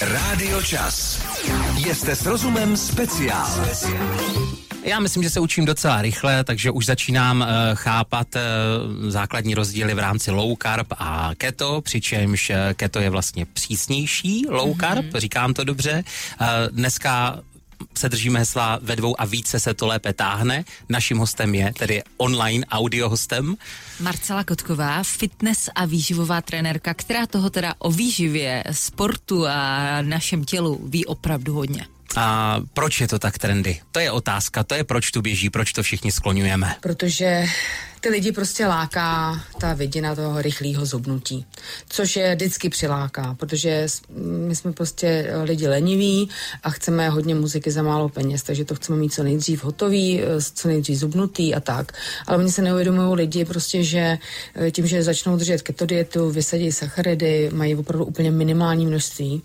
Rádio 0.00 0.62
Čas. 0.62 1.22
Jste 1.92 2.16
s 2.16 2.26
rozumem 2.26 2.76
speciál. 2.76 3.68
Já 4.84 5.00
myslím, 5.00 5.22
že 5.22 5.30
se 5.30 5.40
učím 5.40 5.64
docela 5.64 6.02
rychle, 6.02 6.44
takže 6.44 6.70
už 6.70 6.86
začínám 6.86 7.40
uh, 7.40 7.46
chápat 7.74 8.26
uh, 8.34 9.10
základní 9.10 9.54
rozdíly 9.54 9.94
v 9.94 9.98
rámci 9.98 10.30
low 10.30 10.56
carb 10.62 10.86
a 10.98 11.30
keto, 11.36 11.80
přičemž 11.80 12.50
uh, 12.50 12.56
keto 12.74 13.00
je 13.00 13.10
vlastně 13.10 13.46
přísnější 13.46 14.46
low 14.48 14.78
carb, 14.80 15.04
mm-hmm. 15.04 15.18
říkám 15.18 15.54
to 15.54 15.64
dobře. 15.64 16.04
Uh, 16.40 16.46
dneska 16.70 17.40
se 17.94 18.08
držíme 18.08 18.38
hesla 18.38 18.78
ve 18.82 18.96
dvou 18.96 19.20
a 19.20 19.24
více 19.24 19.60
se 19.60 19.74
to 19.74 19.86
lépe 19.86 20.12
táhne. 20.12 20.64
Naším 20.88 21.18
hostem 21.18 21.54
je 21.54 21.72
tedy 21.78 22.02
online 22.16 22.66
audio 22.66 23.08
hostem. 23.08 23.56
Marcela 24.00 24.44
Kotková, 24.44 25.02
fitness 25.02 25.68
a 25.74 25.84
výživová 25.84 26.40
trenérka, 26.40 26.94
která 26.94 27.26
toho 27.26 27.50
teda 27.50 27.74
o 27.78 27.90
výživě, 27.90 28.64
sportu 28.72 29.46
a 29.46 30.02
našem 30.02 30.44
tělu 30.44 30.80
ví 30.88 31.06
opravdu 31.06 31.54
hodně. 31.54 31.86
A 32.16 32.56
proč 32.74 33.00
je 33.00 33.08
to 33.08 33.18
tak 33.18 33.38
trendy? 33.38 33.80
To 33.92 33.98
je 34.00 34.10
otázka, 34.10 34.64
to 34.64 34.74
je 34.74 34.84
proč 34.84 35.10
tu 35.10 35.22
běží, 35.22 35.50
proč 35.50 35.72
to 35.72 35.82
všichni 35.82 36.12
skloňujeme. 36.12 36.76
Protože 36.80 37.46
ty 38.00 38.08
lidi 38.08 38.32
prostě 38.32 38.66
láká 38.66 39.40
ta 39.60 39.74
vidina 39.74 40.14
toho 40.14 40.42
rychlého 40.42 40.86
zubnutí, 40.86 41.46
což 41.88 42.16
je 42.16 42.34
vždycky 42.34 42.68
přiláká, 42.68 43.34
protože 43.38 43.86
my 44.46 44.56
jsme 44.56 44.72
prostě 44.72 45.32
lidi 45.42 45.68
leniví 45.68 46.28
a 46.62 46.70
chceme 46.70 47.08
hodně 47.08 47.34
muziky 47.34 47.70
za 47.70 47.82
málo 47.82 48.08
peněz, 48.08 48.42
takže 48.42 48.64
to 48.64 48.74
chceme 48.74 48.98
mít 48.98 49.12
co 49.12 49.22
nejdřív 49.22 49.64
hotový, 49.64 50.20
co 50.54 50.68
nejdřív 50.68 50.98
zubnutý 50.98 51.54
a 51.54 51.60
tak. 51.60 51.92
Ale 52.26 52.38
oni 52.38 52.52
se 52.52 52.62
neuvědomují 52.62 53.14
lidi 53.14 53.44
prostě, 53.44 53.84
že 53.84 54.18
tím, 54.72 54.86
že 54.86 55.02
začnou 55.02 55.36
držet 55.36 55.62
keto 55.62 55.86
dietu, 55.86 56.30
vysadí 56.30 56.72
sacharidy, 56.72 57.50
mají 57.52 57.76
opravdu 57.76 58.04
úplně 58.04 58.30
minimální 58.30 58.86
množství 58.86 59.42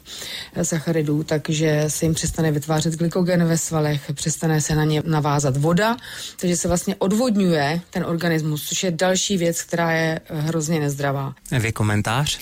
sacharidů, 0.62 1.24
takže 1.24 1.86
se 1.88 2.06
jim 2.06 2.14
přestane 2.14 2.52
vytvářet 2.52 2.96
glykogen 2.96 3.46
ve 3.46 3.58
svalech, 3.58 4.12
přestane 4.14 4.62
se 4.62 4.76
na 4.76 4.84
ně 4.84 5.04
navázat 5.06 5.58
voda, 5.58 5.98
takže 6.40 6.58
se 6.58 6.68
vlastně 6.68 6.96
odvodňuje 6.96 7.82
ten 7.90 8.06
organismus, 8.06 8.45
což 8.58 8.84
je 8.84 8.92
další 8.92 9.38
věc, 9.38 9.62
která 9.62 9.92
je 9.92 10.20
hrozně 10.30 10.80
nezdravá. 10.80 11.36
Vy 11.60 11.72
komentář? 11.72 12.40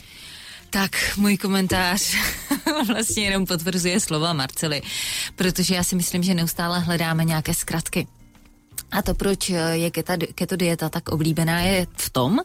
Tak, 0.70 1.18
můj 1.18 1.38
komentář 1.38 2.16
vlastně 2.88 3.24
jenom 3.24 3.46
potvrzuje 3.46 4.00
slova 4.00 4.34
Marcely, 4.34 4.82
protože 5.36 5.76
já 5.76 5.84
si 5.84 5.96
myslím, 5.96 6.24
že 6.24 6.34
neustále 6.34 6.80
hledáme 6.80 7.26
nějaké 7.26 7.54
zkratky. 7.54 8.08
A 8.92 9.02
to, 9.02 9.14
proč 9.14 9.50
je 9.50 9.92
keto, 9.92 10.14
keto 10.36 10.56
dieta 10.56 10.90
tak 10.90 11.10
oblíbená, 11.10 11.60
je 11.60 11.88
v 11.98 12.10
tom, 12.10 12.40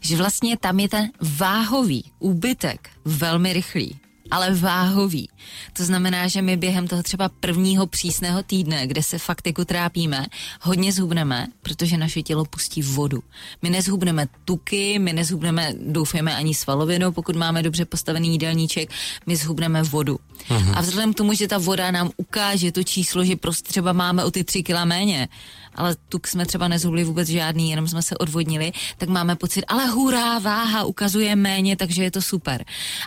že 0.00 0.16
vlastně 0.16 0.56
tam 0.56 0.80
je 0.80 0.88
ten 0.88 1.10
váhový 1.20 2.12
úbytek 2.18 2.90
velmi 3.04 3.52
rychlý 3.52 4.00
ale 4.30 4.54
váhový. 4.54 5.28
To 5.72 5.84
znamená, 5.84 6.28
že 6.28 6.42
my 6.42 6.56
během 6.56 6.88
toho 6.88 7.02
třeba 7.02 7.28
prvního 7.28 7.86
přísného 7.86 8.42
týdne, 8.42 8.86
kde 8.86 9.02
se 9.02 9.18
fakt 9.18 9.46
jako 9.46 9.64
trápíme, 9.64 10.26
hodně 10.60 10.92
zhubneme, 10.92 11.46
protože 11.62 11.96
naše 11.96 12.22
tělo 12.22 12.44
pustí 12.44 12.82
vodu. 12.82 13.22
My 13.62 13.70
nezhubneme 13.70 14.26
tuky, 14.44 14.98
my 14.98 15.12
nezhubneme, 15.12 15.72
doufujeme, 15.86 16.36
ani 16.36 16.54
svalovinu, 16.54 17.12
pokud 17.12 17.36
máme 17.36 17.62
dobře 17.62 17.84
postavený 17.84 18.32
jídelníček, 18.32 18.90
my 19.26 19.36
zhubneme 19.36 19.82
vodu. 19.82 20.18
Uh-huh. 20.48 20.72
A 20.78 20.80
vzhledem 20.80 21.14
k 21.14 21.16
tomu, 21.16 21.34
že 21.34 21.48
ta 21.48 21.58
voda 21.58 21.90
nám 21.90 22.10
ukáže 22.16 22.72
to 22.72 22.82
číslo, 22.82 23.24
že 23.24 23.36
prostě 23.36 23.68
třeba 23.68 23.92
máme 23.92 24.24
o 24.24 24.30
ty 24.30 24.44
tři 24.44 24.62
kila 24.62 24.84
méně, 24.84 25.28
ale 25.74 25.96
tuk 26.08 26.26
jsme 26.26 26.46
třeba 26.46 26.68
nezhubli 26.68 27.04
vůbec 27.04 27.28
žádný, 27.28 27.70
jenom 27.70 27.88
jsme 27.88 28.02
se 28.02 28.18
odvodnili, 28.18 28.72
tak 28.98 29.08
máme 29.08 29.36
pocit, 29.36 29.64
ale 29.68 29.86
hurá, 29.86 30.38
váha 30.38 30.84
ukazuje 30.84 31.36
méně, 31.36 31.76
takže 31.76 32.04
je 32.04 32.10
to 32.10 32.22
super. 32.22 32.64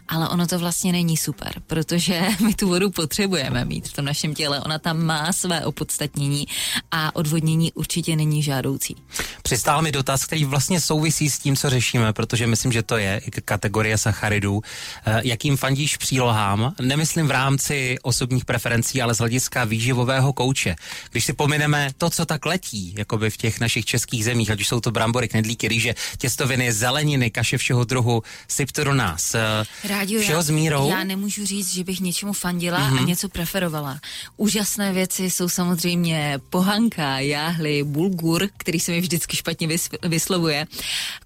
Ale 0.07 0.29
ono 0.29 0.47
to 0.47 0.59
vlastně 0.59 0.91
není 0.91 1.17
super, 1.17 1.53
protože 1.67 2.21
my 2.45 2.53
tu 2.53 2.67
vodu 2.67 2.91
potřebujeme 2.91 3.65
mít 3.65 3.87
v 3.87 3.93
tom 3.93 4.05
našem 4.05 4.35
těle. 4.35 4.61
Ona 4.61 4.79
tam 4.79 5.03
má 5.03 5.33
své 5.33 5.65
opodstatnění 5.65 6.45
a 6.91 7.15
odvodnění 7.15 7.73
určitě 7.73 8.15
není 8.15 8.43
žádoucí. 8.43 8.95
Přistál 9.41 9.81
mi 9.81 9.91
dotaz, 9.91 10.25
který 10.25 10.45
vlastně 10.45 10.81
souvisí 10.81 11.29
s 11.29 11.39
tím, 11.39 11.55
co 11.55 11.69
řešíme, 11.69 12.13
protože 12.13 12.47
myslím, 12.47 12.71
že 12.71 12.83
to 12.83 12.97
je 12.97 13.21
kategorie 13.45 13.97
sacharidů. 13.97 14.61
Eh, 15.05 15.21
jakým 15.23 15.57
fandíš 15.57 15.97
přílohám? 15.97 16.73
Nemyslím 16.81 17.27
v 17.27 17.31
rámci 17.31 17.97
osobních 18.01 18.45
preferencí, 18.45 19.01
ale 19.01 19.15
z 19.15 19.17
hlediska 19.17 19.63
výživového 19.63 20.33
kouče. 20.33 20.75
Když 21.11 21.25
si 21.25 21.33
pomineme 21.33 21.89
to, 21.97 22.09
co 22.09 22.25
tak 22.25 22.45
letí, 22.57 22.93
jakoby 22.97 23.29
v 23.29 23.37
těch 23.37 23.59
našich 23.59 23.85
českých 23.85 24.25
zemích, 24.25 24.49
ať 24.51 24.59
už 24.61 24.67
jsou 24.67 24.79
to 24.79 24.91
brambory, 24.91 25.27
knedlíky, 25.27 25.67
rýže, 25.67 25.93
těstoviny, 26.17 26.73
zeleniny, 26.73 27.29
kaše 27.31 27.57
všeho 27.57 27.83
druhu, 27.83 28.23
syp 28.47 28.71
to 28.71 28.83
do 28.83 28.93
nás. 28.93 29.35
Eh, 29.35 29.63
Rádio, 29.87 30.21
všeho 30.21 30.39
já, 30.39 30.43
s 30.43 30.49
mírou. 30.49 30.89
Já 30.89 31.03
nemůžu 31.03 31.45
říct, 31.45 31.73
že 31.73 31.83
bych 31.83 31.99
něčemu 31.99 32.33
fandila 32.33 32.79
mm-hmm. 32.79 32.97
a 32.97 33.05
mhm. 33.05 33.05
něco 33.05 33.29
preferovala. 33.29 33.99
Úžasné 34.37 34.93
věci 34.93 35.29
jsou 35.29 35.49
samozřejmě 35.49 36.39
pohanka, 36.49 37.19
jáhly, 37.19 37.83
bulgur, 37.83 38.49
který 38.57 38.79
se 38.79 38.91
mi 38.91 39.01
vždycky 39.01 39.37
špatně 39.37 39.67
vyslovuje, 40.01 40.67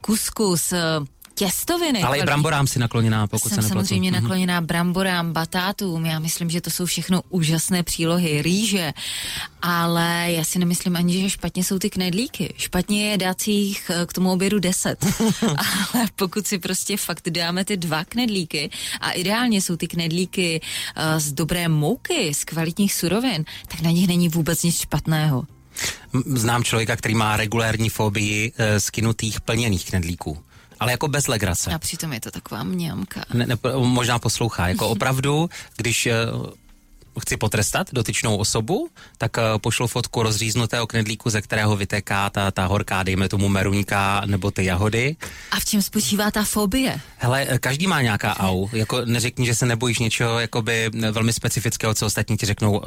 kuskus, 0.01 0.73
eh, 0.73 0.79
těstoviny. 1.35 2.03
Ale 2.03 2.17
i 2.17 2.23
bramborám 2.23 2.67
si 2.67 2.79
nakloněná, 2.79 3.27
pokud 3.27 3.49
Jsem 3.49 3.63
se 3.63 3.69
samozřejmě 3.69 4.11
mm-hmm. 4.11 4.21
nakloněná 4.21 4.61
bramborám, 4.61 5.33
batátům. 5.33 6.05
Já 6.05 6.19
myslím, 6.19 6.49
že 6.49 6.61
to 6.61 6.69
jsou 6.69 6.85
všechno 6.85 7.21
úžasné 7.29 7.83
přílohy, 7.83 8.41
rýže. 8.41 8.93
Ale 9.61 10.25
já 10.27 10.43
si 10.43 10.59
nemyslím 10.59 10.95
ani, 10.95 11.21
že 11.21 11.29
špatně 11.29 11.63
jsou 11.63 11.79
ty 11.79 11.89
knedlíky. 11.89 12.53
Špatně 12.57 13.11
je 13.11 13.17
dát 13.17 13.47
jich 13.47 13.89
eh, 13.89 14.05
k 14.05 14.13
tomu 14.13 14.31
obědu 14.31 14.59
deset. 14.59 15.05
Ale 15.93 16.05
pokud 16.15 16.47
si 16.47 16.59
prostě 16.59 16.97
fakt 16.97 17.29
dáme 17.29 17.65
ty 17.65 17.77
dva 17.77 18.05
knedlíky 18.05 18.69
a 19.01 19.11
ideálně 19.11 19.61
jsou 19.61 19.75
ty 19.75 19.87
knedlíky 19.87 20.61
uh, 20.61 21.19
z 21.19 21.31
dobré 21.31 21.67
mouky, 21.67 22.33
z 22.33 22.43
kvalitních 22.43 22.93
surovin, 22.93 23.45
tak 23.67 23.81
na 23.81 23.91
nich 23.91 24.07
není 24.07 24.29
vůbec 24.29 24.63
nic 24.63 24.79
špatného. 24.79 25.43
Znám 26.25 26.63
člověka, 26.63 26.95
který 26.95 27.15
má 27.15 27.37
regulární 27.37 27.89
fobii 27.89 28.51
e, 28.57 28.79
skinutých 28.79 29.41
plněných 29.41 29.85
knedlíků 29.85 30.37
ale 30.81 30.91
jako 30.91 31.07
bez 31.07 31.27
legrace. 31.27 31.71
A 31.73 31.79
přitom 31.79 32.13
je 32.13 32.19
to 32.19 32.31
taková 32.31 32.63
mňamka. 32.63 33.23
Ne, 33.33 33.45
ne, 33.47 33.57
možná 33.77 34.19
poslouchá, 34.19 34.67
jako 34.67 34.87
opravdu, 34.97 35.49
když 35.77 36.05
eh, 36.05 36.13
chci 37.19 37.37
potrestat 37.37 37.87
dotyčnou 37.93 38.37
osobu, 38.37 38.89
tak 39.17 39.37
uh, 39.37 39.43
pošlu 39.57 39.87
fotku 39.87 40.23
rozříznutého 40.23 40.87
knedlíku, 40.87 41.29
ze 41.29 41.41
kterého 41.41 41.77
vyteká 41.77 42.29
ta, 42.29 42.51
ta 42.51 42.65
horká, 42.65 43.03
dejme 43.03 43.29
tomu 43.29 43.49
meruňka 43.49 44.21
nebo 44.25 44.51
ty 44.51 44.65
jahody. 44.65 45.15
A 45.51 45.59
v 45.59 45.65
čem 45.65 45.81
spočívá 45.81 46.31
ta 46.31 46.43
fobie? 46.43 46.99
Hele, 47.17 47.45
eh, 47.49 47.59
každý 47.59 47.87
má 47.87 48.01
nějaká 48.01 48.39
au. 48.39 48.67
Jako 48.73 49.05
neřekni, 49.05 49.45
že 49.45 49.55
se 49.55 49.65
nebojíš 49.65 49.99
něčeho 49.99 50.39
jakoby 50.39 50.89
velmi 51.11 51.33
specifického, 51.33 51.93
co 51.93 52.05
ostatní 52.05 52.37
ti 52.37 52.45
řeknou 52.45 52.81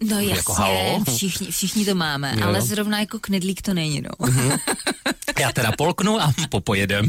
No 0.00 0.20
jako 0.20 0.52
jasně, 0.52 0.64
halo. 0.64 1.04
Všichni, 1.16 1.50
všichni 1.50 1.84
to 1.84 1.94
máme, 1.94 2.34
jo. 2.36 2.46
ale 2.46 2.62
zrovna 2.62 3.00
jako 3.00 3.18
knedlík 3.18 3.62
to 3.62 3.74
není, 3.74 4.00
no. 4.00 4.10
Mm-hmm. 4.10 4.58
Já 5.40 5.52
teda 5.52 5.72
polknu 5.72 6.20
a 6.20 6.32
popojedem. 6.50 7.08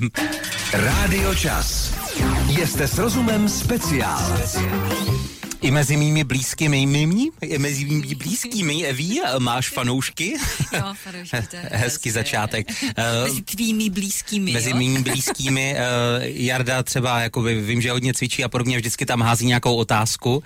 Rádio 0.74 1.36
Čas. 1.36 1.94
Jste 2.66 2.88
s 2.88 2.98
rozumem 2.98 3.50
speciál. 3.50 4.38
I 5.62 5.72
mezi 5.72 5.98
mými 5.98 6.24
blízkými, 6.24 6.86
mými, 6.86 7.28
i 7.42 7.58
mezi 7.58 7.86
mými 7.86 8.16
blízkými, 8.16 8.86
Eví, 8.86 9.22
máš 9.40 9.70
fanoušky? 9.70 10.34
Jo, 10.74 10.94
fanoušky, 11.04 11.38
Hezký 11.72 12.12
začátek. 12.12 12.68
Mezi 13.24 13.42
tvými 13.42 13.90
blízkými, 13.90 14.52
Mezi 14.52 14.70
jo? 14.70 14.76
mými 14.76 15.02
blízkými. 15.02 15.76
Uh, 15.76 16.24
Jarda 16.24 16.84
třeba, 16.84 17.20
jako 17.20 17.42
vím, 17.42 17.82
že 17.82 17.92
hodně 17.92 18.14
cvičí 18.14 18.44
a 18.44 18.50
podobně, 18.50 18.78
vždycky 18.78 19.06
tam 19.06 19.22
hází 19.22 19.46
nějakou 19.46 19.76
otázku. 19.76 20.36
Uh, 20.36 20.44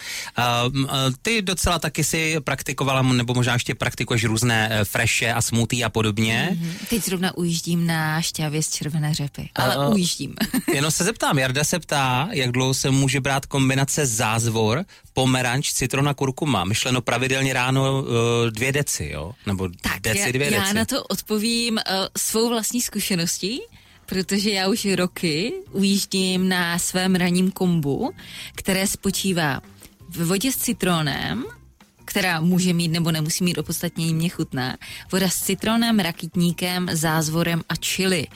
ty 1.22 1.42
docela 1.42 1.80
taky 1.80 2.04
si 2.04 2.36
praktikovala, 2.40 3.02
nebo 3.02 3.34
možná 3.34 3.54
ještě 3.54 3.76
praktikuješ 3.76 4.24
různé 4.24 4.80
freše 4.84 5.34
a 5.34 5.42
smoothie 5.42 5.86
a 5.86 5.90
podobně. 5.90 6.50
Mm-hmm. 6.52 6.88
Teď 6.90 7.04
zrovna 7.04 7.38
ujíždím 7.38 7.88
na 7.88 8.22
šťávě 8.22 8.64
z 8.64 8.70
červené 8.70 9.14
řepy, 9.14 9.50
ale 9.56 9.78
uh, 9.78 9.94
ujíždím. 9.94 10.36
jenom 10.74 10.92
se 10.92 11.04
zeptám, 11.04 11.40
Jarda 11.40 11.64
se 11.64 11.80
ptá, 11.80 12.30
jak 12.32 12.52
dlouho 12.52 12.74
se 12.74 12.92
může 12.92 13.22
brát 13.22 13.46
kombinace 13.46 14.06
zázvor, 14.06 14.86
pomeranč, 15.14 15.74
citrona, 15.74 16.14
kurkuma. 16.14 16.64
Myšleno 16.64 17.02
pravidelně 17.02 17.54
ráno 17.54 18.02
uh, 18.02 18.08
dvě 18.50 18.72
deci, 18.72 19.10
jo? 19.14 19.34
Nebo 19.46 19.70
tak 19.82 20.02
deci, 20.02 20.34
dvě 20.34 20.54
já, 20.54 20.60
deci. 20.60 20.68
Já 20.68 20.74
na 20.74 20.86
to 20.86 21.04
odpovím 21.04 21.74
uh, 21.74 21.82
svou 22.18 22.50
vlastní 22.50 22.82
zkušeností, 22.82 23.62
protože 24.06 24.50
já 24.50 24.68
už 24.68 24.86
roky 24.86 25.54
ujíždím 25.72 26.50
na 26.50 26.80
svém 26.80 27.16
ranním 27.16 27.52
kombu, 27.52 28.12
které 28.56 28.88
spočívá 28.88 29.62
v 30.10 30.26
vodě 30.26 30.52
s 30.52 30.58
citronem, 30.58 31.46
která 32.06 32.42
může 32.42 32.74
mít 32.74 32.88
nebo 32.88 33.12
nemusí 33.12 33.44
mít 33.44 33.58
opodstatnění, 33.58 34.14
mě 34.14 34.30
chutná. 34.30 34.78
Voda 35.12 35.30
s 35.30 35.42
citronem, 35.42 36.00
rakitníkem, 36.00 36.90
zázvorem 36.92 37.62
a 37.70 37.76
čili. 37.76 38.28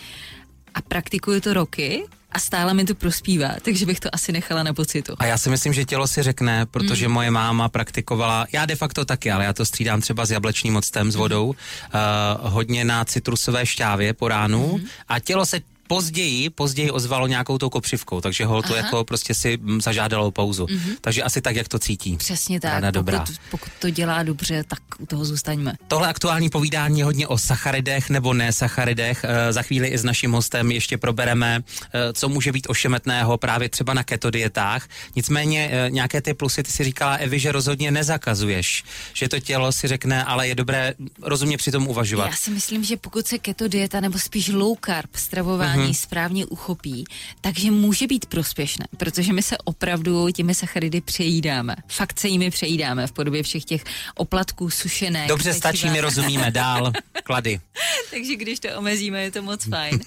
A 0.77 0.81
praktikuju 0.81 1.41
to 1.41 1.53
roky 1.53 2.05
a 2.31 2.39
stále 2.39 2.73
mi 2.73 2.85
to 2.85 2.93
prospívá, 2.93 3.57
takže 3.61 3.85
bych 3.85 3.99
to 3.99 4.09
asi 4.13 4.31
nechala 4.31 4.63
na 4.63 4.73
pocitu. 4.73 5.13
A 5.19 5.25
já 5.25 5.37
si 5.37 5.49
myslím, 5.49 5.73
že 5.73 5.85
tělo 5.85 6.07
si 6.07 6.23
řekne, 6.23 6.65
protože 6.65 7.07
mm. 7.07 7.13
moje 7.13 7.31
máma 7.31 7.69
praktikovala, 7.69 8.45
já 8.53 8.65
de 8.65 8.75
facto 8.75 9.05
taky, 9.05 9.31
ale 9.31 9.45
já 9.45 9.53
to 9.53 9.65
střídám 9.65 10.01
třeba 10.01 10.25
s 10.25 10.31
jablečným 10.31 10.75
octem, 10.75 11.11
s 11.11 11.15
vodou, 11.15 11.45
mm. 11.45 11.51
uh, 11.53 12.51
hodně 12.51 12.85
na 12.85 13.05
citrusové 13.05 13.65
šťávě 13.65 14.13
po 14.13 14.27
ránu 14.27 14.77
mm. 14.77 14.85
a 15.07 15.19
tělo 15.19 15.45
se 15.45 15.59
později, 15.87 16.49
později 16.49 16.91
ozvalo 16.91 17.27
nějakou 17.27 17.57
tou 17.57 17.69
kopřivkou, 17.69 18.21
takže 18.21 18.45
ho 18.45 18.61
to 18.61 18.75
jako 18.75 19.03
prostě 19.03 19.33
si 19.33 19.57
mm, 19.57 19.81
zažádalo 19.81 20.31
pauzu. 20.31 20.65
Mm-hmm. 20.65 20.95
Takže 21.01 21.23
asi 21.23 21.41
tak, 21.41 21.55
jak 21.55 21.67
to 21.67 21.79
cítí. 21.79 22.17
Přesně 22.17 22.59
tak. 22.59 22.71
Ráda 22.73 22.91
dobrá. 22.91 23.19
Pokud, 23.19 23.35
pokud 23.51 23.69
to 23.79 23.89
dělá 23.89 24.23
dobře, 24.23 24.63
tak 24.63 24.79
u 24.99 25.05
toho 25.05 25.25
zůstaňme. 25.25 25.73
Tohle 25.87 26.07
aktuální 26.07 26.49
povídání 26.49 26.99
je 26.99 27.05
hodně 27.05 27.27
o 27.27 27.37
sacharidech 27.37 28.09
nebo 28.09 28.33
ne 28.33 28.53
sacharidech. 28.53 29.23
E, 29.23 29.53
za 29.53 29.61
chvíli 29.61 29.87
i 29.87 29.97
s 29.97 30.03
naším 30.03 30.31
hostem 30.31 30.71
ještě 30.71 30.97
probereme, 30.97 31.59
e, 31.93 32.13
co 32.13 32.29
může 32.29 32.51
být 32.51 32.67
ošemetného 32.69 33.37
právě 33.37 33.69
třeba 33.69 33.93
na 33.93 34.03
keto 34.03 34.31
dietách. 34.31 34.87
Nicméně 35.15 35.69
e, 35.71 35.91
nějaké 35.91 36.21
ty 36.21 36.33
plusy, 36.33 36.63
ty 36.63 36.71
si 36.71 36.83
říkala, 36.83 37.13
Evi, 37.13 37.39
že 37.39 37.51
rozhodně 37.51 37.91
nezakazuješ. 37.91 38.83
Že 39.13 39.29
to 39.29 39.39
tělo 39.39 39.71
si 39.71 39.87
řekne, 39.87 40.23
ale 40.23 40.47
je 40.47 40.55
dobré 40.55 40.93
rozumně 41.21 41.57
při 41.57 41.71
tom 41.71 41.87
uvažovat. 41.87 42.27
Já 42.27 42.35
si 42.35 42.51
myslím, 42.51 42.83
že 42.83 42.97
pokud 42.97 43.27
se 43.27 43.37
keto 43.37 43.67
dieta 43.67 43.99
nebo 43.99 44.19
spíš 44.19 44.49
low 44.49 44.77
carb 44.85 45.15
stravování 45.15 45.76
stravování 45.77 45.93
mm-hmm. 45.93 46.01
správně 46.01 46.45
uchopí, 46.45 47.05
takže 47.41 47.71
může 47.71 48.07
být 48.07 48.25
prospěšné, 48.25 48.85
protože 48.97 49.33
my 49.33 49.41
se 49.41 49.57
opravdu 49.57 50.29
těmi 50.29 50.55
sacharidy 50.55 51.01
přejídáme. 51.01 51.75
Fakt 51.87 52.19
se 52.19 52.27
jimi 52.27 52.49
přejídáme 52.49 53.07
v 53.07 53.11
podobě 53.11 53.43
všech 53.43 53.65
těch 53.65 53.83
oplatků, 54.15 54.69
sušené. 54.69 55.27
Dobře, 55.27 55.53
stačí, 55.53 55.89
my 55.89 56.01
rozumíme 56.01 56.51
dál. 56.51 56.91
Klady. 57.23 57.59
takže 58.11 58.35
když 58.35 58.59
to 58.59 58.67
omezíme, 58.77 59.23
je 59.23 59.31
to 59.31 59.41
moc 59.41 59.69
fajn. 59.69 59.99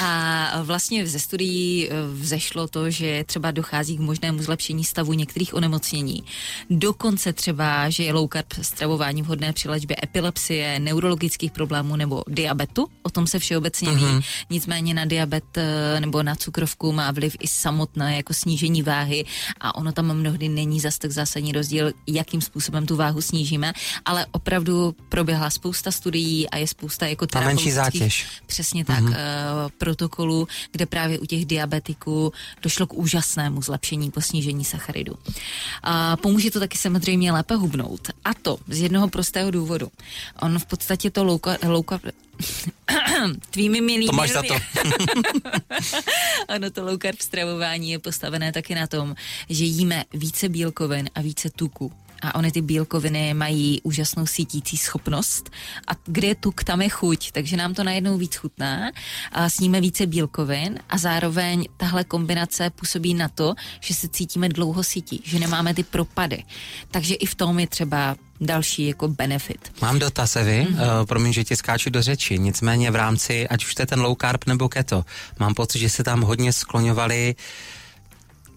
A 0.00 0.62
vlastně 0.62 1.06
ze 1.06 1.18
studií 1.18 1.88
eh, 1.88 1.94
vzešlo 2.12 2.68
to, 2.68 2.90
že 2.90 3.24
třeba 3.24 3.50
dochází 3.50 3.96
k 3.96 4.00
možnému 4.00 4.42
zlepšení 4.42 4.84
stavu 4.84 5.12
některých 5.12 5.54
onemocnění. 5.54 6.24
Dokonce 6.70 7.32
třeba, 7.32 7.90
že 7.90 8.04
je 8.04 8.12
low 8.12 8.28
carb 8.32 8.52
stravování 8.62 9.22
vhodné 9.22 9.52
při 9.52 9.68
léčbě 9.68 9.96
epilepsie, 10.02 10.78
neurologických 10.78 11.52
problémů 11.52 11.96
nebo 11.96 12.22
diabetu. 12.28 12.88
O 13.02 13.10
tom 13.10 13.26
se 13.26 13.38
všeobecně 13.38 13.88
mm-hmm. 13.88 13.96
ví. 13.96 14.04
Mhm. 14.04 14.22
Nicméně 14.50 14.94
na 14.94 15.03
diabet 15.04 15.44
eh, 15.56 16.00
nebo 16.00 16.22
na 16.22 16.34
cukrovku 16.34 16.92
má 16.92 17.10
vliv 17.10 17.36
i 17.40 17.48
samotné 17.48 18.16
jako 18.16 18.34
snížení 18.34 18.82
váhy 18.82 19.24
a 19.60 19.74
ono 19.74 19.92
tam 19.92 20.14
mnohdy 20.14 20.48
není 20.48 20.80
zas 20.80 20.98
tak 20.98 21.10
zásadní 21.10 21.52
rozdíl, 21.52 21.92
jakým 22.06 22.40
způsobem 22.40 22.86
tu 22.86 22.96
váhu 22.96 23.20
snížíme, 23.20 23.72
ale 24.04 24.26
opravdu 24.32 24.96
proběhla 25.08 25.50
spousta 25.50 25.90
studií 25.90 26.50
a 26.50 26.56
je 26.56 26.66
spousta 26.66 27.06
jako 27.06 27.26
menší 27.44 27.70
zátěž. 27.70 28.26
Přesně 28.46 28.84
tak, 28.84 29.00
mm-hmm. 29.00 29.08
uh, 29.08 29.70
protokolů, 29.78 30.48
kde 30.72 30.86
právě 30.86 31.18
u 31.18 31.26
těch 31.26 31.46
diabetiků 31.46 32.32
došlo 32.62 32.86
k 32.86 32.94
úžasnému 32.94 33.62
zlepšení 33.62 34.10
po 34.10 34.20
snížení 34.20 34.64
sacharidu. 34.64 35.14
A 35.82 36.16
pomůže 36.16 36.50
to 36.50 36.60
taky 36.60 36.78
samozřejmě 36.78 37.32
lépe 37.32 37.54
hubnout. 37.54 38.10
A 38.24 38.34
to 38.34 38.58
z 38.68 38.80
jednoho 38.80 39.08
prostého 39.08 39.50
důvodu. 39.50 39.88
On 40.40 40.58
v 40.58 40.66
podstatě 40.66 41.10
to 41.10 41.24
low, 41.24 41.40
low 41.66 41.84
tvými 43.50 43.80
milými. 43.80 44.06
To 44.06 44.16
máš 44.16 44.30
za 44.30 44.42
to. 44.42 44.54
ano, 46.48 46.70
to 46.70 46.84
low 46.84 46.98
carb 46.98 47.20
stravování 47.20 47.90
je 47.90 47.98
postavené 47.98 48.52
taky 48.52 48.74
na 48.74 48.86
tom, 48.86 49.14
že 49.48 49.64
jíme 49.64 50.04
více 50.14 50.48
bílkovin 50.48 51.10
a 51.14 51.20
více 51.20 51.50
tuku 51.50 51.92
a 52.24 52.34
ony 52.34 52.52
ty 52.52 52.62
bílkoviny 52.62 53.34
mají 53.34 53.80
úžasnou 53.82 54.26
sítící 54.26 54.76
schopnost 54.76 55.50
a 55.88 55.92
kde 56.06 56.28
je 56.28 56.34
tuk, 56.34 56.64
tam 56.64 56.82
je 56.82 56.88
chuť, 56.88 57.32
takže 57.32 57.56
nám 57.56 57.74
to 57.74 57.84
najednou 57.84 58.18
víc 58.18 58.36
chutná 58.36 58.90
a 59.32 59.48
sníme 59.48 59.80
více 59.80 60.06
bílkovin 60.06 60.78
a 60.90 60.98
zároveň 60.98 61.68
tahle 61.76 62.04
kombinace 62.04 62.70
působí 62.70 63.14
na 63.14 63.28
to, 63.28 63.54
že 63.80 63.94
se 63.94 64.08
cítíme 64.08 64.48
dlouho 64.48 64.82
sítí, 64.82 65.20
že 65.24 65.38
nemáme 65.38 65.74
ty 65.74 65.82
propady. 65.82 66.44
Takže 66.90 67.14
i 67.14 67.26
v 67.26 67.34
tom 67.34 67.58
je 67.58 67.66
třeba 67.66 68.16
další 68.46 68.86
jako 68.86 69.08
benefit. 69.08 69.72
Mám 69.82 69.98
dotaz, 69.98 70.36
Evi, 70.36 70.66
mm-hmm. 70.70 71.00
uh, 71.00 71.06
promiň, 71.06 71.32
že 71.32 71.44
ti 71.44 71.56
skáču 71.56 71.90
do 71.90 72.02
řeči, 72.02 72.38
nicméně 72.38 72.90
v 72.90 72.96
rámci, 72.96 73.48
ať 73.48 73.64
už 73.64 73.74
to 73.74 73.82
je 73.82 73.86
ten 73.86 74.00
low 74.00 74.16
carb 74.20 74.46
nebo 74.46 74.68
keto, 74.68 75.04
mám 75.38 75.54
pocit, 75.54 75.78
že 75.78 75.90
se 75.90 76.04
tam 76.04 76.20
hodně 76.20 76.52
skloňovali 76.52 77.34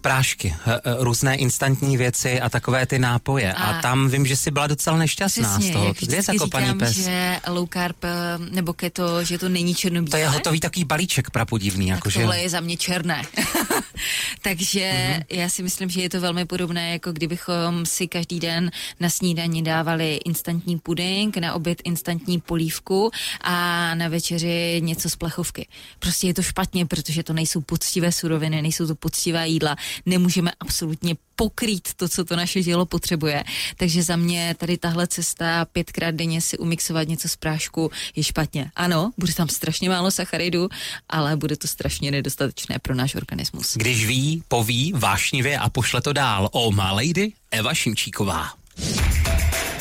prášky, 0.00 0.54
eh, 0.66 0.80
eh, 0.84 0.94
různé 0.98 1.36
instantní 1.36 1.96
věci 1.96 2.40
a 2.40 2.48
takové 2.48 2.86
ty 2.86 2.98
nápoje. 2.98 3.52
A, 3.52 3.64
a 3.64 3.82
tam 3.82 4.08
vím, 4.08 4.26
že 4.26 4.36
jsi 4.36 4.50
byla 4.50 4.66
docela 4.66 4.96
nešťastná 4.96 5.58
přesně, 5.58 5.70
z 5.70 5.72
toho. 5.72 5.94
Kde 6.00 6.16
je 6.16 6.22
zakopaný 6.22 6.66
říkám, 6.66 6.78
pes? 6.78 6.96
že 6.96 7.40
low 7.48 7.68
carb 7.72 8.04
eh, 8.04 8.08
nebo 8.50 8.72
keto, 8.72 9.24
že 9.24 9.38
to 9.38 9.48
není 9.48 9.74
černobílé. 9.74 10.10
To 10.10 10.16
je 10.16 10.28
hotový 10.28 10.60
takový 10.60 10.84
balíček 10.84 11.30
prapodivný. 11.30 11.86
Tak 11.86 11.96
jako 11.96 12.10
tohle 12.10 12.36
že... 12.36 12.42
je 12.42 12.50
za 12.50 12.60
mě 12.60 12.76
černé. 12.76 13.22
Takže 14.42 14.80
mm-hmm. 14.80 15.24
já 15.30 15.48
si 15.48 15.62
myslím, 15.62 15.90
že 15.90 16.00
je 16.00 16.10
to 16.10 16.20
velmi 16.20 16.44
podobné, 16.44 16.92
jako 16.92 17.12
kdybychom 17.12 17.86
si 17.86 18.08
každý 18.08 18.40
den 18.40 18.70
na 19.00 19.10
snídani 19.10 19.62
dávali 19.62 20.14
instantní 20.24 20.78
puding, 20.78 21.36
na 21.36 21.54
oběd 21.54 21.82
instantní 21.84 22.40
polívku 22.40 23.10
a 23.40 23.94
na 23.94 24.08
večeři 24.08 24.80
něco 24.84 25.10
z 25.10 25.16
plechovky. 25.16 25.68
Prostě 25.98 26.26
je 26.26 26.34
to 26.34 26.42
špatně, 26.42 26.86
protože 26.86 27.22
to 27.22 27.32
nejsou 27.32 27.60
poctivé 27.60 28.12
suroviny, 28.12 28.62
nejsou 28.62 28.86
to 28.86 28.94
poctivá 28.94 29.44
jídla 29.44 29.76
nemůžeme 30.06 30.50
absolutně 30.60 31.16
pokrýt 31.36 31.94
to, 31.96 32.08
co 32.08 32.24
to 32.24 32.36
naše 32.36 32.62
tělo 32.62 32.86
potřebuje. 32.86 33.44
Takže 33.76 34.02
za 34.02 34.16
mě 34.16 34.54
tady 34.58 34.78
tahle 34.78 35.06
cesta 35.06 35.64
pětkrát 35.64 36.14
denně 36.14 36.40
si 36.40 36.58
umixovat 36.58 37.08
něco 37.08 37.28
z 37.28 37.36
prášku 37.36 37.90
je 38.16 38.22
špatně. 38.22 38.70
Ano, 38.76 39.10
bude 39.18 39.34
tam 39.34 39.48
strašně 39.48 39.88
málo 39.88 40.10
sacharidů, 40.10 40.68
ale 41.08 41.36
bude 41.36 41.56
to 41.56 41.68
strašně 41.68 42.10
nedostatečné 42.10 42.78
pro 42.78 42.94
náš 42.94 43.14
organismus. 43.14 43.76
Když 43.76 44.06
ví, 44.06 44.42
poví 44.48 44.92
vášnivě 44.96 45.58
a 45.58 45.68
pošle 45.68 46.00
to 46.00 46.12
dál. 46.12 46.48
O 46.52 46.72
má 46.72 46.92
lady 46.92 47.32
Eva 47.50 47.74
Šimčíková. 47.74 48.52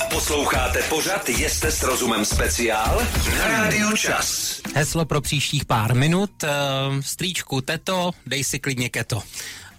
Posloucháte 0.09 0.83
pořad 0.89 1.29
Jeste 1.29 1.71
s 1.71 1.83
rozumem 1.83 2.25
speciál 2.25 3.01
na 3.37 3.47
Rádiu 3.47 3.97
Čas. 3.97 4.61
Heslo 4.75 5.05
pro 5.05 5.21
příštích 5.21 5.65
pár 5.65 5.95
minut. 5.95 6.31
Uh, 6.43 6.49
strýčku 7.01 7.61
teto, 7.61 8.11
dej 8.25 8.43
si 8.43 8.59
klidně 8.59 8.89
keto. 8.89 9.23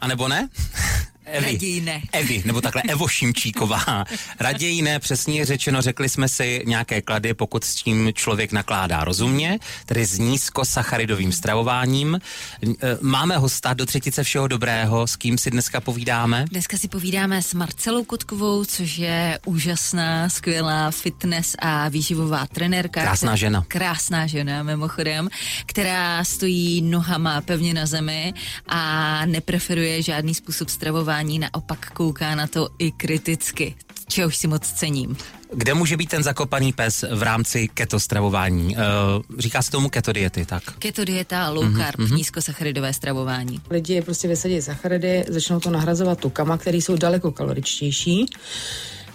A 0.00 0.06
nebo 0.06 0.28
ne? 0.28 0.48
Evi. 1.32 1.46
Raději 1.46 1.80
ne. 1.80 2.02
Evi, 2.12 2.42
nebo 2.44 2.60
takhle 2.60 2.82
Evo 2.82 3.08
Šimčíková. 3.08 4.04
Raději 4.40 4.82
ne, 4.82 4.98
přesně 4.98 5.44
řečeno, 5.44 5.82
řekli 5.82 6.08
jsme 6.08 6.28
si 6.28 6.62
nějaké 6.66 7.02
klady, 7.02 7.34
pokud 7.34 7.64
s 7.64 7.74
tím 7.74 8.10
člověk 8.14 8.52
nakládá 8.52 9.04
rozumně, 9.04 9.58
tedy 9.86 10.06
s 10.06 10.18
nízkosacharidovým 10.18 11.32
stravováním. 11.32 12.14
E, 12.14 12.76
máme 13.00 13.36
hosta 13.36 13.74
do 13.74 13.86
třetice 13.86 14.24
všeho 14.24 14.48
dobrého, 14.48 15.06
s 15.06 15.16
kým 15.16 15.38
si 15.38 15.50
dneska 15.50 15.80
povídáme? 15.80 16.44
Dneska 16.50 16.78
si 16.78 16.88
povídáme 16.88 17.42
s 17.42 17.54
Marcelou 17.54 18.04
Kotkovou, 18.04 18.64
což 18.64 18.98
je 18.98 19.38
úžasná, 19.46 20.28
skvělá 20.28 20.90
fitness 20.90 21.54
a 21.58 21.88
výživová 21.88 22.46
trenérka. 22.46 23.00
Krásná 23.00 23.36
žena. 23.36 23.64
Krásná 23.68 24.26
žena, 24.26 24.62
mimochodem, 24.62 25.28
která 25.66 26.24
stojí 26.24 26.82
nohama 26.82 27.40
pevně 27.40 27.74
na 27.74 27.86
zemi 27.86 28.34
a 28.66 29.22
nepreferuje 29.26 30.02
žádný 30.02 30.34
způsob 30.34 30.68
stravování 30.68 31.17
vzdělávání 31.18 31.38
naopak 31.38 31.90
kouká 31.92 32.34
na 32.34 32.46
to 32.46 32.68
i 32.78 32.90
kriticky, 32.92 33.74
čehož 34.08 34.36
si 34.36 34.46
moc 34.46 34.62
cením. 34.62 35.16
Kde 35.52 35.74
může 35.74 35.96
být 35.96 36.10
ten 36.10 36.22
zakopaný 36.22 36.72
pes 36.72 37.04
v 37.10 37.22
rámci 37.22 37.68
keto 37.68 38.00
stravování? 38.00 38.76
Uh, 38.76 39.38
říká 39.38 39.62
se 39.62 39.70
tomu 39.70 39.88
keto 39.88 40.12
diety, 40.12 40.46
tak? 40.46 40.62
Keto 40.78 41.04
dieta, 41.04 41.50
low 41.50 41.64
mhm, 41.64 41.80
carb, 41.80 41.98
mm-hmm. 41.98 42.14
nízkosacharidové 42.16 42.92
stravování. 42.92 43.60
Lidi 43.70 44.02
prostě 44.02 44.28
vysadí 44.28 44.62
sacharidy, 44.62 45.24
začnou 45.28 45.60
to 45.60 45.70
nahrazovat 45.70 46.20
tukama, 46.20 46.58
které 46.58 46.76
jsou 46.76 46.96
daleko 46.96 47.32
kaloričtější. 47.32 48.26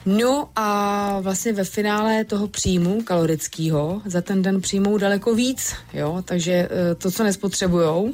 No 0.06 0.50
a 0.56 1.20
vlastně 1.20 1.54
ve 1.54 1.64
finále 1.64 2.24
toho 2.24 2.48
příjmu 2.48 3.04
kalorického 3.04 4.02
za 4.06 4.22
ten 4.22 4.42
den 4.42 4.62
přijmou 4.62 4.98
daleko 4.98 5.36
víc, 5.36 5.74
jo, 5.94 6.22
takže 6.26 6.52
e, 6.52 6.96
to, 6.96 7.12
co 7.12 7.24
nespotřebujou, 7.24 8.14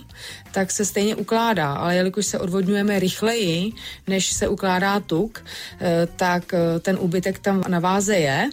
tak 0.51 0.71
se 0.71 0.85
stejně 0.85 1.15
ukládá, 1.15 1.73
ale 1.73 1.95
jelikož 1.95 2.25
se 2.25 2.39
odvodňujeme 2.39 2.99
rychleji, 2.99 3.71
než 4.07 4.33
se 4.33 4.47
ukládá 4.47 4.99
tuk, 4.99 5.45
e, 5.81 6.07
tak 6.15 6.53
e, 6.53 6.79
ten 6.79 6.97
úbytek 6.99 7.39
tam 7.39 7.63
na 7.67 7.79
váze 7.79 8.15
je 8.15 8.49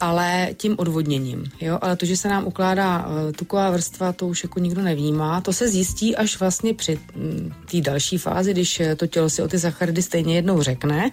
ale 0.00 0.48
tím 0.56 0.74
odvodněním. 0.78 1.44
Jo? 1.60 1.78
Ale 1.80 1.96
to, 1.96 2.06
že 2.06 2.16
se 2.16 2.28
nám 2.28 2.46
ukládá 2.46 3.06
uh, 3.06 3.32
tuková 3.32 3.70
vrstva, 3.70 4.12
to 4.12 4.26
už 4.26 4.42
jako 4.42 4.60
nikdo 4.60 4.82
nevnímá. 4.82 5.40
To 5.40 5.52
se 5.52 5.68
zjistí 5.68 6.16
až 6.16 6.40
vlastně 6.40 6.74
při 6.74 6.98
mm, 7.14 7.52
té 7.70 7.80
další 7.80 8.18
fázi, 8.18 8.52
když 8.52 8.80
eh, 8.80 8.96
to 8.96 9.06
tělo 9.06 9.30
si 9.30 9.42
o 9.42 9.48
ty 9.48 9.58
sacharidy 9.58 10.02
stejně 10.02 10.34
jednou 10.34 10.62
řekne. 10.62 11.10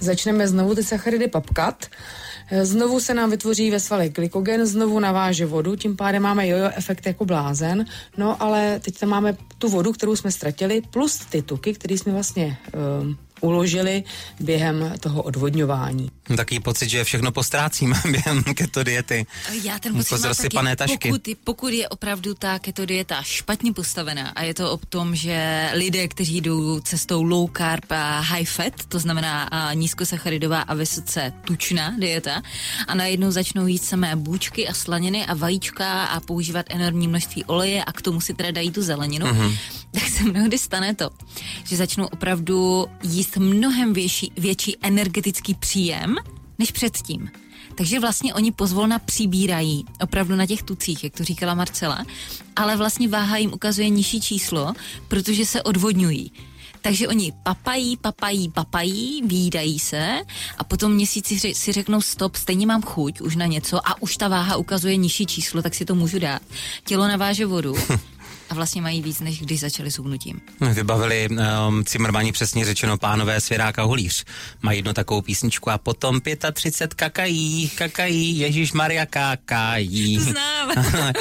Začneme 0.00 0.48
znovu 0.48 0.74
ty 0.74 0.84
sacharidy 0.84 1.28
papkat. 1.28 1.86
Eh, 2.50 2.66
znovu 2.66 3.00
se 3.00 3.14
nám 3.14 3.30
vytvoří 3.30 3.70
ve 3.70 3.80
svalech 3.80 4.12
glykogen, 4.12 4.66
znovu 4.66 5.00
naváže 5.00 5.46
vodu, 5.46 5.76
tím 5.76 5.96
pádem 5.96 6.22
máme 6.22 6.48
jojo 6.48 6.70
efekt 6.76 7.06
jako 7.06 7.24
blázen. 7.24 7.84
No 8.16 8.42
ale 8.42 8.80
teď 8.80 8.98
tam 8.98 9.08
máme 9.08 9.36
tu 9.58 9.68
vodu, 9.68 9.92
kterou 9.92 10.16
jsme 10.16 10.30
ztratili, 10.30 10.82
plus 10.90 11.18
ty 11.18 11.42
tuky, 11.42 11.74
které 11.74 11.98
jsme 11.98 12.12
vlastně 12.12 12.58
uh, 13.00 13.14
uložili 13.40 14.04
během 14.40 14.94
toho 15.00 15.22
odvodňování. 15.22 16.10
Taký 16.36 16.60
pocit, 16.60 16.88
že 16.88 17.04
všechno 17.04 17.32
postrácíme 17.32 17.96
během 18.10 18.44
keto 18.54 18.84
diety. 18.84 19.26
Já 19.62 19.78
ten 19.78 19.94
pocit 19.94 20.52
mám 20.52 20.64
taky, 20.64 20.76
tašky. 20.76 21.08
Pokud, 21.08 21.28
pokud 21.44 21.72
je 21.72 21.88
opravdu 21.88 22.34
ta 22.34 22.58
keto 22.58 22.86
dieta 22.86 23.22
špatně 23.22 23.72
postavená 23.72 24.28
a 24.28 24.42
je 24.42 24.54
to 24.54 24.72
o 24.72 24.76
tom, 24.76 25.16
že 25.16 25.68
lidé, 25.74 26.08
kteří 26.08 26.40
jdou 26.40 26.80
cestou 26.80 27.22
low 27.22 27.50
carb 27.56 27.92
a 27.92 28.20
high 28.20 28.44
fat, 28.44 28.72
to 28.88 28.98
znamená 28.98 29.42
a 29.42 29.72
nízkosacharidová 29.72 30.60
a 30.60 30.74
vysoce 30.74 31.32
tučná 31.44 31.94
dieta 31.98 32.42
a 32.86 32.94
najednou 32.94 33.30
začnou 33.30 33.66
jít 33.66 33.84
samé 33.84 34.16
bůčky 34.16 34.68
a 34.68 34.74
slaniny 34.74 35.26
a 35.26 35.34
vajíčka 35.34 36.04
a 36.04 36.20
používat 36.20 36.66
enormní 36.68 37.08
množství 37.08 37.44
oleje 37.44 37.84
a 37.84 37.92
k 37.92 38.02
tomu 38.02 38.20
si 38.20 38.34
teda 38.34 38.50
dají 38.50 38.70
tu 38.70 38.82
zeleninu, 38.82 39.26
mm-hmm. 39.26 39.58
tak 39.90 40.08
se 40.08 40.24
mnohdy 40.24 40.58
stane 40.58 40.94
to, 40.94 41.10
že 41.64 41.76
začnou 41.76 42.06
opravdu 42.06 42.86
jíst 43.02 43.36
mnohem 43.36 43.92
větší, 43.92 44.32
větší 44.36 44.76
energetický 44.82 45.54
příjem 45.54 46.16
než 46.60 46.70
předtím. 46.70 47.30
Takže 47.74 48.00
vlastně 48.00 48.34
oni 48.34 48.52
pozvolna 48.52 48.98
přibírají 48.98 49.84
opravdu 50.02 50.36
na 50.36 50.46
těch 50.46 50.62
tucích, 50.62 51.04
jak 51.04 51.16
to 51.16 51.24
říkala 51.24 51.54
Marcela, 51.54 52.04
ale 52.56 52.76
vlastně 52.76 53.08
váha 53.08 53.36
jim 53.36 53.52
ukazuje 53.52 53.88
nižší 53.88 54.20
číslo, 54.20 54.72
protože 55.08 55.46
se 55.46 55.62
odvodňují. 55.62 56.32
Takže 56.82 57.08
oni 57.08 57.32
papají, 57.42 57.96
papají, 57.96 58.48
papají, 58.48 59.22
výdají 59.24 59.78
se 59.78 60.20
a 60.58 60.64
potom 60.64 60.92
měsíci 60.92 61.54
si 61.54 61.72
řeknou 61.72 62.00
stop, 62.00 62.36
stejně 62.36 62.66
mám 62.66 62.82
chuť 62.82 63.20
už 63.20 63.36
na 63.36 63.46
něco 63.46 63.88
a 63.88 64.02
už 64.02 64.16
ta 64.16 64.28
váha 64.28 64.56
ukazuje 64.56 64.96
nižší 64.96 65.26
číslo, 65.26 65.62
tak 65.62 65.74
si 65.74 65.84
to 65.84 65.94
můžu 65.94 66.18
dát. 66.18 66.42
Tělo 66.84 67.08
naváže 67.08 67.46
vodu 67.46 67.74
a 68.50 68.54
vlastně 68.54 68.82
mají 68.82 69.02
víc, 69.02 69.20
než 69.20 69.40
když 69.40 69.60
začali 69.60 69.90
s 69.90 69.98
hubnutím. 69.98 70.40
Vybavili 70.72 71.28
um, 71.28 71.84
Cimrmani 71.84 72.32
přesně 72.32 72.64
řečeno 72.64 72.98
pánové 72.98 73.40
Svěráka 73.40 73.82
Hulíř. 73.82 74.24
Mají 74.62 74.78
jednu 74.78 74.92
takovou 74.92 75.22
písničku 75.22 75.70
a 75.70 75.78
potom 75.78 76.20
35 76.52 76.94
kakají, 76.94 77.68
kakají, 77.68 78.38
Ježíš 78.38 78.72
Maria 78.72 79.06
kakají. 79.06 80.18
Znám. 80.20 80.70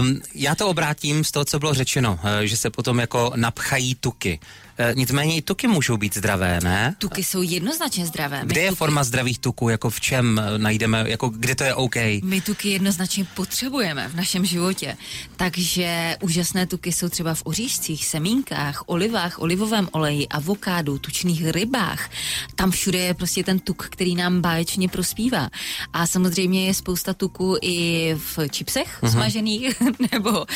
um, 0.00 0.20
já 0.34 0.54
to 0.54 0.68
obrátím 0.68 1.24
z 1.24 1.30
toho, 1.30 1.44
co 1.44 1.58
bylo 1.58 1.74
řečeno, 1.74 2.18
eh, 2.24 2.46
že 2.46 2.56
se 2.56 2.70
potom 2.70 2.98
jako 2.98 3.32
napchají 3.36 3.94
tuky. 3.94 4.40
E, 4.78 4.94
nicméně 4.94 5.36
i 5.36 5.42
tuky 5.42 5.66
můžou 5.66 5.96
být 5.96 6.16
zdravé, 6.16 6.60
ne? 6.62 6.94
Tuky 6.98 7.24
jsou 7.24 7.42
jednoznačně 7.42 8.06
zdravé. 8.06 8.40
Kde 8.44 8.60
je 8.60 8.68
tuky, 8.68 8.78
forma 8.78 9.04
zdravých 9.04 9.38
tuků? 9.38 9.68
Jako 9.68 9.90
v 9.90 10.00
čem 10.00 10.40
eh, 10.44 10.58
najdeme, 10.58 11.04
jako 11.06 11.28
kde 11.28 11.54
to 11.54 11.64
je 11.64 11.74
OK? 11.74 11.96
My 12.22 12.40
tuky 12.40 12.68
jednoznačně 12.68 13.24
potřebujeme 13.24 14.08
v 14.08 14.14
našem 14.14 14.44
životě. 14.44 14.96
Takže 15.36 16.16
úžasné 16.20 16.66
tuky 16.66 16.92
jsou 16.92 17.08
třeba 17.08 17.34
v 17.34 17.42
oříšcích, 17.44 18.06
semínkách, 18.06 18.82
olivách, 18.86 19.38
olivovém 19.38 19.88
oleji, 19.92 20.28
avokádu, 20.28 20.98
tučných 20.98 21.48
rybách. 21.48 22.10
Tam 22.54 22.70
všude 22.70 22.98
je 22.98 23.14
prostě 23.14 23.44
ten 23.44 23.58
tuk, 23.58 23.88
který 23.90 24.14
nám 24.14 24.40
báječně 24.40 24.88
prospívá. 24.88 25.48
A 25.92 26.06
samozřejmě 26.06 26.66
je 26.66 26.74
spousta 26.74 27.14
tuku 27.14 27.56
i 27.62 28.14
v 28.14 28.48
čipsech 28.48 28.98
uh-huh. 29.02 29.12
smažených 29.12 29.82
nebo 30.12 30.30
uh, 30.30 30.46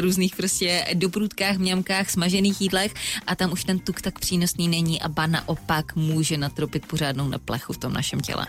různých 0.00 0.36
prostě 0.36 0.86
dobrutkách, 0.94 1.56
mňamkách, 1.56 2.10
smažených 2.10 2.60
jídlech 2.60 2.94
a 3.26 3.34
tam 3.34 3.52
už 3.52 3.59
ten 3.64 3.78
tuk 3.78 4.00
tak 4.00 4.18
přínosný 4.18 4.68
není 4.68 5.02
a 5.02 5.08
ba 5.08 5.26
naopak 5.26 5.96
může 5.96 6.36
natropit 6.36 6.86
pořádnou 6.86 7.28
neplechu 7.28 7.72
v 7.72 7.78
tom 7.78 7.92
našem 7.92 8.20
těle. 8.20 8.46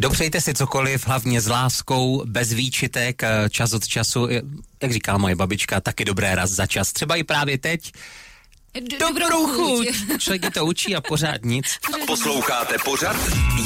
Dopřejte 0.00 0.40
si 0.40 0.54
cokoliv, 0.54 1.06
hlavně 1.06 1.40
s 1.40 1.48
láskou, 1.48 2.22
bez 2.26 2.52
výčitek, 2.52 3.22
eh, 3.22 3.50
čas 3.50 3.72
od 3.72 3.88
času, 3.88 4.28
jak 4.82 4.92
říká 4.92 5.18
moje 5.18 5.36
babička, 5.36 5.80
taky 5.80 6.04
dobré 6.04 6.34
raz 6.34 6.50
za 6.50 6.66
čas. 6.66 6.92
Třeba 6.92 7.16
i 7.16 7.24
právě 7.24 7.58
teď. 7.58 7.92
Dobrou 9.00 9.46
chuť. 9.46 9.88
Člověk 10.18 10.54
to 10.54 10.66
učí 10.66 10.96
a 10.96 11.00
pořád 11.00 11.44
nic. 11.44 11.66
Posloucháte 12.06 12.74
pořád? 12.84 13.16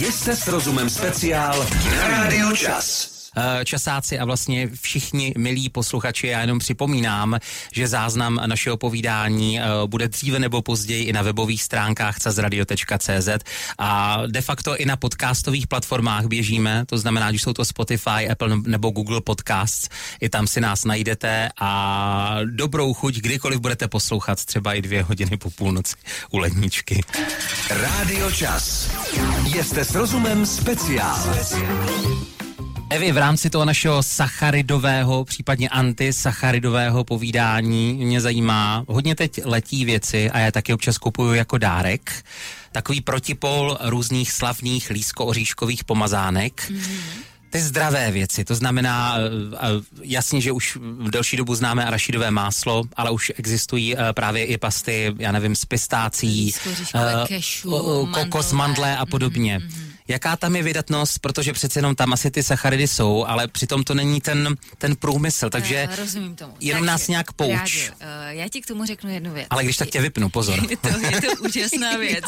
Jste 0.01 0.37
s 0.37 0.49
rozumem 0.49 0.91
speciál 0.91 1.67
na 1.97 2.09
Radio 2.09 2.57
Čas. 2.57 3.14
Eh, 3.37 3.65
časáci 3.65 4.19
a 4.19 4.25
vlastně 4.25 4.69
všichni 4.81 5.35
milí 5.39 5.69
posluchači. 5.69 6.27
Já 6.27 6.41
jenom 6.41 6.59
připomínám, 6.59 7.39
že 7.73 7.89
záznam 7.89 8.41
našeho 8.47 8.77
povídání 8.77 9.61
eh, 9.61 9.65
bude 9.87 10.09
dříve 10.09 10.39
nebo 10.39 10.63
později 10.63 11.05
i 11.05 11.13
na 11.13 11.23
webových 11.23 11.63
stránkách 11.63 12.19
cazradio.cz 12.19 13.29
a 13.79 14.23
de 14.27 14.41
facto 14.41 14.77
i 14.77 14.85
na 14.85 14.97
podcastových 14.97 15.67
platformách 15.67 16.27
běžíme, 16.27 16.85
to 16.87 16.99
znamená, 16.99 17.33
že 17.33 17.39
jsou 17.39 17.53
to 17.53 17.65
Spotify, 17.65 18.29
Apple 18.31 18.57
nebo 18.67 18.91
Google 18.91 19.21
Podcasts, 19.21 19.89
i 20.21 20.29
tam 20.29 20.47
si 20.47 20.61
nás 20.61 20.85
najdete 20.85 21.49
a 21.61 22.39
dobrou 22.45 22.95
chuť, 22.95 23.15
kdykoliv 23.15 23.61
budete 23.61 23.89
poslouchat, 23.89 24.45
třeba 24.45 24.75
i 24.75 24.83
dvě 24.83 25.03
hodiny 25.03 25.37
po 25.37 25.51
půlnoci 25.51 25.95
u 26.31 26.39
ledničky. 26.39 27.01
Rádio 27.71 28.31
Čas. 28.31 28.91
Jste 29.63 29.85
s 29.85 29.95
rozumem 29.95 30.47
speciál. 30.47 31.19
Evi, 32.95 33.13
v 33.13 33.19
rámci 33.19 33.51
toho 33.51 33.65
našeho 33.65 34.03
sacharidového, 34.03 35.25
případně 35.25 35.69
antisacharidového 35.69 37.05
povídání 37.05 37.93
mě 37.93 38.21
zajímá, 38.21 38.85
hodně 38.89 39.15
teď 39.15 39.41
letí 39.45 39.85
věci 39.85 40.31
a 40.31 40.39
já 40.39 40.51
taky 40.51 40.75
občas 40.75 40.99
kupuju 40.99 41.35
jako 41.35 41.59
dárek, 41.59 42.25
takový 42.73 43.01
protipol 43.01 43.79
různých 43.81 44.33
slavných 44.33 44.91
lísko-oříškových 44.91 45.85
pomazánek. 45.85 46.71
Mm-hmm 46.71 47.01
ty 47.51 47.61
zdravé 47.61 48.11
věci, 48.11 48.45
to 48.45 48.55
znamená 48.55 49.17
jasně, 50.03 50.41
že 50.41 50.53
už 50.53 50.77
v 50.77 51.11
delší 51.11 51.37
dobu 51.37 51.55
známe 51.55 51.85
arašidové 51.85 52.31
máslo, 52.31 52.83
ale 52.97 53.11
už 53.11 53.33
existují 53.37 53.99
e, 53.99 54.13
právě 54.13 54.45
i 54.45 54.59
pasty, 54.59 55.15
já 55.19 55.33
nevím, 55.33 55.57
z 55.57 55.65
pistácí, 55.65 56.55
kokos, 58.11 58.53
mandle 58.53 58.97
a 58.97 59.07
podobně. 59.07 59.59
Mm-hmm 59.59 59.84
jaká 60.09 60.37
tam 60.37 60.57
je 60.57 60.63
vydatnost, 60.63 61.19
protože 61.19 61.53
přece 61.53 61.79
jenom 61.79 61.95
tam 61.95 62.13
asi 62.13 62.31
ty 62.31 62.43
sacharidy 62.43 62.89
jsou, 62.89 63.25
ale 63.25 63.49
přitom 63.49 63.85
to 63.85 63.95
není 63.95 64.21
ten, 64.21 64.57
ten 64.79 64.97
průmysl, 64.97 65.51
takže 65.51 65.89
uh, 65.91 65.97
rozumím 65.97 66.37
tomu. 66.37 66.55
jenom 66.61 66.81
takže, 66.81 66.93
nás 66.93 67.09
nějak 67.09 67.33
pouč. 67.33 67.51
Rádi, 67.51 67.91
uh, 67.91 67.97
já 68.29 68.49
ti 68.49 68.61
k 68.61 68.67
tomu 68.67 68.85
řeknu 68.85 69.11
jednu 69.11 69.33
věc. 69.33 69.47
Ale 69.51 69.65
když 69.65 69.77
tak 69.77 69.91
tě 69.91 70.01
vypnu, 70.01 70.29
pozor. 70.29 70.71
je, 70.71 70.77
to, 70.77 70.89
je 70.89 71.21
to 71.21 71.43
úžasná 71.43 71.97
věc. 71.99 72.25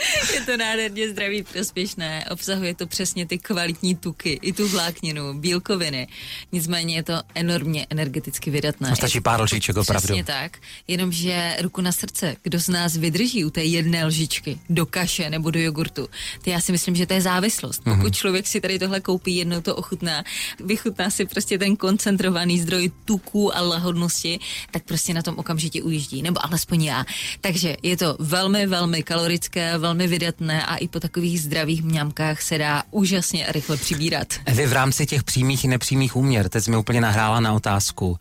Je 0.34 0.40
to 0.40 0.56
nádherně 0.56 1.10
zdraví 1.10 1.42
prospěšné, 1.42 2.24
obsahuje 2.30 2.74
to 2.74 2.86
přesně 2.86 3.26
ty 3.26 3.38
kvalitní 3.38 3.94
tuky, 3.96 4.38
i 4.42 4.52
tu 4.52 4.68
vlákninu, 4.68 5.34
bílkoviny. 5.34 6.08
Nicméně 6.52 6.96
je 6.96 7.02
to 7.02 7.22
enormně 7.34 7.86
energeticky 7.90 8.50
vydatné. 8.50 8.90
No, 8.90 8.96
stačí 8.96 9.20
pár 9.20 9.40
lžiček, 9.40 9.76
opravdu. 9.76 10.06
Přesně 10.06 10.24
tak, 10.24 10.58
jenomže 10.88 11.56
ruku 11.60 11.80
na 11.80 11.92
srdce, 11.92 12.36
kdo 12.42 12.60
z 12.60 12.68
nás 12.68 12.96
vydrží 12.96 13.44
u 13.44 13.50
té 13.50 13.64
jedné 13.64 14.04
lžičky 14.04 14.58
do 14.70 14.86
kaše 14.86 15.30
nebo 15.30 15.50
do 15.50 15.60
jogurtu, 15.60 16.08
to 16.44 16.50
já 16.50 16.60
si 16.60 16.72
myslím, 16.72 16.96
že 16.96 17.06
to 17.06 17.14
je 17.14 17.20
závislost. 17.20 17.82
Pokud 17.84 17.96
mm-hmm. 17.96 18.10
člověk 18.10 18.46
si 18.46 18.60
tady 18.60 18.78
tohle 18.78 19.00
koupí, 19.00 19.36
jednou 19.36 19.60
to 19.60 19.76
ochutná, 19.76 20.24
vychutná 20.60 21.10
si 21.10 21.26
prostě 21.26 21.58
ten 21.58 21.76
koncentrovaný 21.76 22.60
zdroj 22.60 22.90
tuků 23.04 23.56
a 23.56 23.60
lahodnosti, 23.60 24.38
tak 24.70 24.84
prostě 24.84 25.14
na 25.14 25.22
tom 25.22 25.38
okamžitě 25.38 25.82
ujíždí, 25.82 26.22
nebo 26.22 26.44
alespoň 26.44 26.84
já. 26.84 27.04
Takže 27.40 27.76
je 27.82 27.96
to 27.96 28.16
velmi, 28.18 28.66
velmi 28.66 29.02
kalorické, 29.02 29.78
velmi 29.78 29.89
velmi 29.90 30.06
vydatné 30.06 30.66
a 30.66 30.76
i 30.76 30.88
po 30.88 31.00
takových 31.00 31.42
zdravých 31.42 31.82
mňamkách 31.82 32.42
se 32.42 32.58
dá 32.58 32.82
úžasně 32.90 33.46
rychle 33.48 33.76
přibírat. 33.76 34.26
Vy 34.52 34.66
v 34.66 34.72
rámci 34.72 35.06
těch 35.06 35.24
přímých 35.24 35.64
i 35.64 35.68
nepřímých 35.68 36.16
úměr, 36.16 36.48
teď 36.48 36.68
mi 36.68 36.76
úplně 36.76 37.00
nahrála 37.00 37.40
na 37.40 37.52
otázku, 37.52 38.18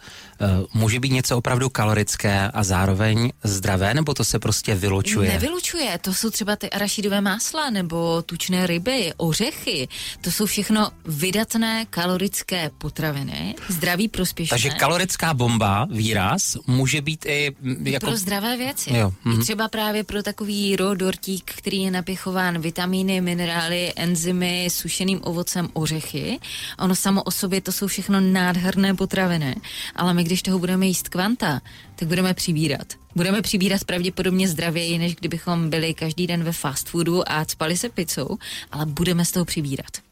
může 0.74 1.00
být 1.00 1.12
něco 1.12 1.38
opravdu 1.38 1.70
kalorické 1.70 2.52
a 2.54 2.64
zároveň 2.64 3.32
zdravé, 3.44 3.94
nebo 3.94 4.14
to 4.14 4.24
se 4.24 4.40
prostě 4.40 4.76
vylučuje? 4.76 5.30
Nevylučuje, 5.30 5.98
to 6.02 6.14
jsou 6.14 6.30
třeba 6.30 6.56
ty 6.56 6.70
arašidové 6.70 7.22
másla 7.22 7.70
nebo 7.70 8.22
tučné 8.22 8.68
ryby, 8.68 9.14
ořechy, 9.18 9.88
to 10.22 10.32
jsou 10.32 10.46
všechno 10.46 10.92
vydatné 11.06 11.86
kalorické 11.90 12.72
potraviny, 12.78 13.56
zdraví 13.68 14.08
prospěšné. 14.08 14.56
Takže 14.56 14.70
kalorická 14.70 15.34
bomba, 15.34 15.88
výraz, 15.92 16.58
může 16.68 17.02
být 17.02 17.26
i 17.26 17.56
jako... 17.84 18.06
Pro 18.06 18.18
zdravé 18.18 18.58
věci. 18.58 18.94
Jo. 18.94 19.14
Mhm. 19.24 19.42
I 19.42 19.44
třeba 19.44 19.68
právě 19.68 20.04
pro 20.04 20.24
takový 20.24 20.76
rodortík, 20.76 21.52
který 21.56 21.82
je 21.82 21.92
napěchován 21.92 22.62
vitamíny, 22.62 23.22
minerály, 23.22 23.94
enzymy, 23.96 24.68
sušeným 24.72 25.20
ovocem, 25.24 25.70
ořechy. 25.74 26.40
Ono 26.80 26.96
samo 26.96 27.24
o 27.24 27.32
sobě 27.32 27.62
to 27.62 27.72
jsou 27.72 27.88
všechno 27.88 28.20
nádherné 28.20 28.94
potraviny, 28.94 29.56
ale 29.96 30.14
my 30.14 30.24
když 30.30 30.42
toho 30.42 30.60
budeme 30.60 30.88
jíst 30.88 31.10
kvanta, 31.10 31.62
tak 31.96 32.08
budeme 32.08 32.34
přibírat. 32.34 32.94
Budeme 33.16 33.42
přibírat 33.42 33.84
pravděpodobně 33.84 34.48
zdravěji, 34.48 34.98
než 34.98 35.16
kdybychom 35.16 35.70
byli 35.70 35.94
každý 35.94 36.28
den 36.28 36.44
ve 36.44 36.52
fast 36.52 36.90
foodu 36.90 37.32
a 37.32 37.46
spali 37.46 37.78
se 37.78 37.90
pizzou, 37.90 38.38
ale 38.72 38.86
budeme 38.86 39.26
z 39.26 39.32
toho 39.32 39.46
přibírat. 39.46 40.09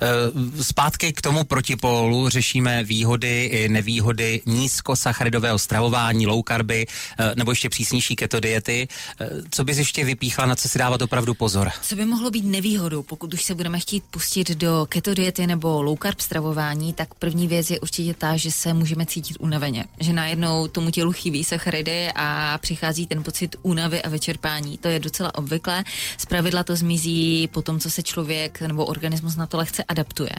Eh, 0.00 0.62
zpátky 0.62 1.12
k 1.12 1.20
tomu 1.20 1.44
protipólu 1.44 2.28
řešíme 2.28 2.84
výhody 2.84 3.44
i 3.44 3.68
nevýhody 3.68 4.42
nízkosacharidového 4.46 5.58
stravování, 5.58 6.26
low 6.26 6.42
carby 6.48 6.86
eh, 7.18 7.32
nebo 7.36 7.50
ještě 7.50 7.68
přísnější 7.68 8.16
keto 8.16 8.40
diety. 8.40 8.88
Eh, 9.20 9.28
co 9.50 9.64
bys 9.64 9.78
ještě 9.78 10.04
vypíchla, 10.04 10.46
na 10.46 10.56
co 10.56 10.68
si 10.68 10.78
dávat 10.78 11.02
opravdu 11.02 11.34
pozor? 11.34 11.70
Co 11.82 11.96
by 11.96 12.04
mohlo 12.04 12.30
být 12.30 12.44
nevýhodou, 12.44 13.02
pokud 13.02 13.34
už 13.34 13.44
se 13.44 13.54
budeme 13.54 13.80
chtít 13.80 14.04
pustit 14.10 14.50
do 14.50 14.86
keto 14.88 15.14
diety 15.14 15.46
nebo 15.46 15.82
low 15.82 15.98
carb 16.02 16.20
stravování, 16.20 16.92
tak 16.92 17.14
první 17.14 17.48
věc 17.48 17.70
je 17.70 17.80
určitě 17.80 18.14
ta, 18.14 18.36
že 18.36 18.50
se 18.50 18.74
můžeme 18.74 19.06
cítit 19.06 19.36
unaveně. 19.40 19.84
Že 20.00 20.12
najednou 20.12 20.68
tomu 20.68 20.90
tělu 20.90 21.12
chybí 21.12 21.44
sacharidy 21.44 22.08
a 22.14 22.58
přichází 22.58 23.06
ten 23.06 23.22
pocit 23.22 23.56
únavy 23.62 24.02
a 24.02 24.08
vyčerpání. 24.08 24.78
To 24.78 24.88
je 24.88 24.98
docela 24.98 25.34
obvyklé. 25.34 25.84
Zpravidla 26.18 26.64
to 26.64 26.76
zmizí 26.76 27.48
po 27.52 27.62
tom, 27.62 27.80
co 27.80 27.90
se 27.90 28.02
člověk 28.02 28.60
nebo 28.60 28.84
organismus 28.84 29.36
na 29.36 29.45
to 29.46 29.56
lehce 29.56 29.84
adaptuje. 29.84 30.30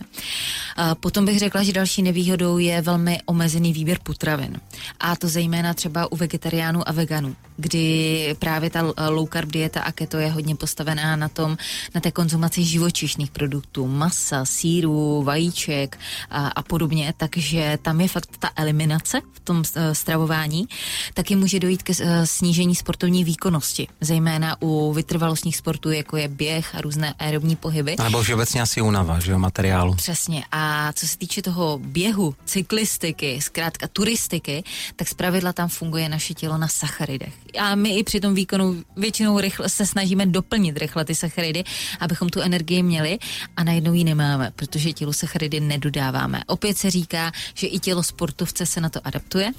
Potom 1.00 1.26
bych 1.26 1.40
řekla, 1.40 1.64
že 1.64 1.74
další 1.74 2.02
nevýhodou 2.02 2.58
je 2.58 2.82
velmi 2.82 3.20
omezený 3.26 3.74
výběr 3.74 4.00
potravin. 4.04 4.60
A 5.00 5.16
to 5.16 5.28
zejména 5.28 5.74
třeba 5.74 6.12
u 6.12 6.16
vegetariánů 6.16 6.90
a 6.90 6.92
veganů, 6.92 7.36
kdy 7.58 8.36
právě 8.40 8.70
ta 8.70 8.94
low 9.10 9.30
carb 9.34 9.50
dieta 9.50 9.82
a 9.82 9.92
keto 9.92 10.18
je 10.18 10.32
hodně 10.32 10.56
postavená 10.56 11.16
na 11.16 11.30
tom, 11.30 11.58
na 11.96 12.02
té 12.02 12.12
konzumaci 12.12 12.64
živočišných 12.64 13.32
produktů, 13.32 13.88
masa, 13.88 14.46
síru, 14.46 15.24
vajíček 15.24 16.00
a, 16.30 16.48
a 16.48 16.62
podobně, 16.64 17.14
takže 17.18 17.78
tam 17.82 18.02
je 18.02 18.08
fakt 18.08 18.38
ta 18.40 18.50
eliminace 18.56 19.22
v 19.34 19.40
tom 19.40 19.64
e, 19.76 19.96
stravování, 19.96 20.68
taky 21.14 21.36
může 21.36 21.60
dojít 21.60 21.84
ke 21.84 21.94
e, 22.00 22.28
snížení 22.28 22.76
sportovní 22.76 23.24
výkonnosti, 23.24 23.88
zejména 24.02 24.62
u 24.62 24.94
vytrvalostních 24.94 25.58
sportů, 25.58 25.92
jako 25.92 26.18
je 26.18 26.28
běh 26.28 26.76
a 26.76 26.82
různé 26.82 27.14
aerobní 27.20 27.56
pohyby. 27.56 27.96
Nebo 28.04 28.24
obecně 28.34 28.62
asi 28.62 28.82
únava, 28.82 29.20
že 29.20 29.32
jo, 29.32 29.40
materiálu. 29.40 29.96
Přesně. 29.96 30.46
A 30.52 30.94
co 30.94 31.08
se 31.08 31.18
týče 31.18 31.42
toho 31.42 31.80
běhu, 31.84 32.36
cyklistiky, 32.46 33.42
zkrátka 33.42 33.88
turistiky, 33.88 34.64
tak 34.96 35.08
zpravidla 35.08 35.54
tam 35.54 35.70
funguje 35.70 36.10
naše 36.10 36.34
tělo 36.34 36.58
na 36.58 36.68
sacharidech. 36.68 37.34
A 37.60 37.76
my 37.76 37.98
i 37.98 38.04
při 38.04 38.20
tom 38.20 38.36
výkonu 38.36 38.84
většinou 38.98 39.40
rychle 39.40 39.70
se 39.70 39.86
snažíme 39.86 40.26
doplnit 40.26 40.78
rychle 40.78 41.06
ty 41.06 41.16
sacharidy, 41.16 41.64
abychom 42.00 42.30
tu 42.30 42.42
energii 42.42 42.84
měli 42.84 43.20
a 43.58 43.64
najednou 43.64 43.94
ji 43.94 44.04
nemáme, 44.04 44.52
protože 44.56 44.94
tělu 44.94 45.14
sacharidy 45.14 45.60
nedodáváme. 45.60 46.42
Opět 46.48 46.78
se 46.78 46.90
říká, 46.92 47.32
že 47.54 47.68
i 47.68 47.80
tělo 47.80 48.04
sportovce 48.04 48.66
se 48.66 48.82
na 48.82 48.90
to 48.90 49.00
adaptuje. 49.04 49.52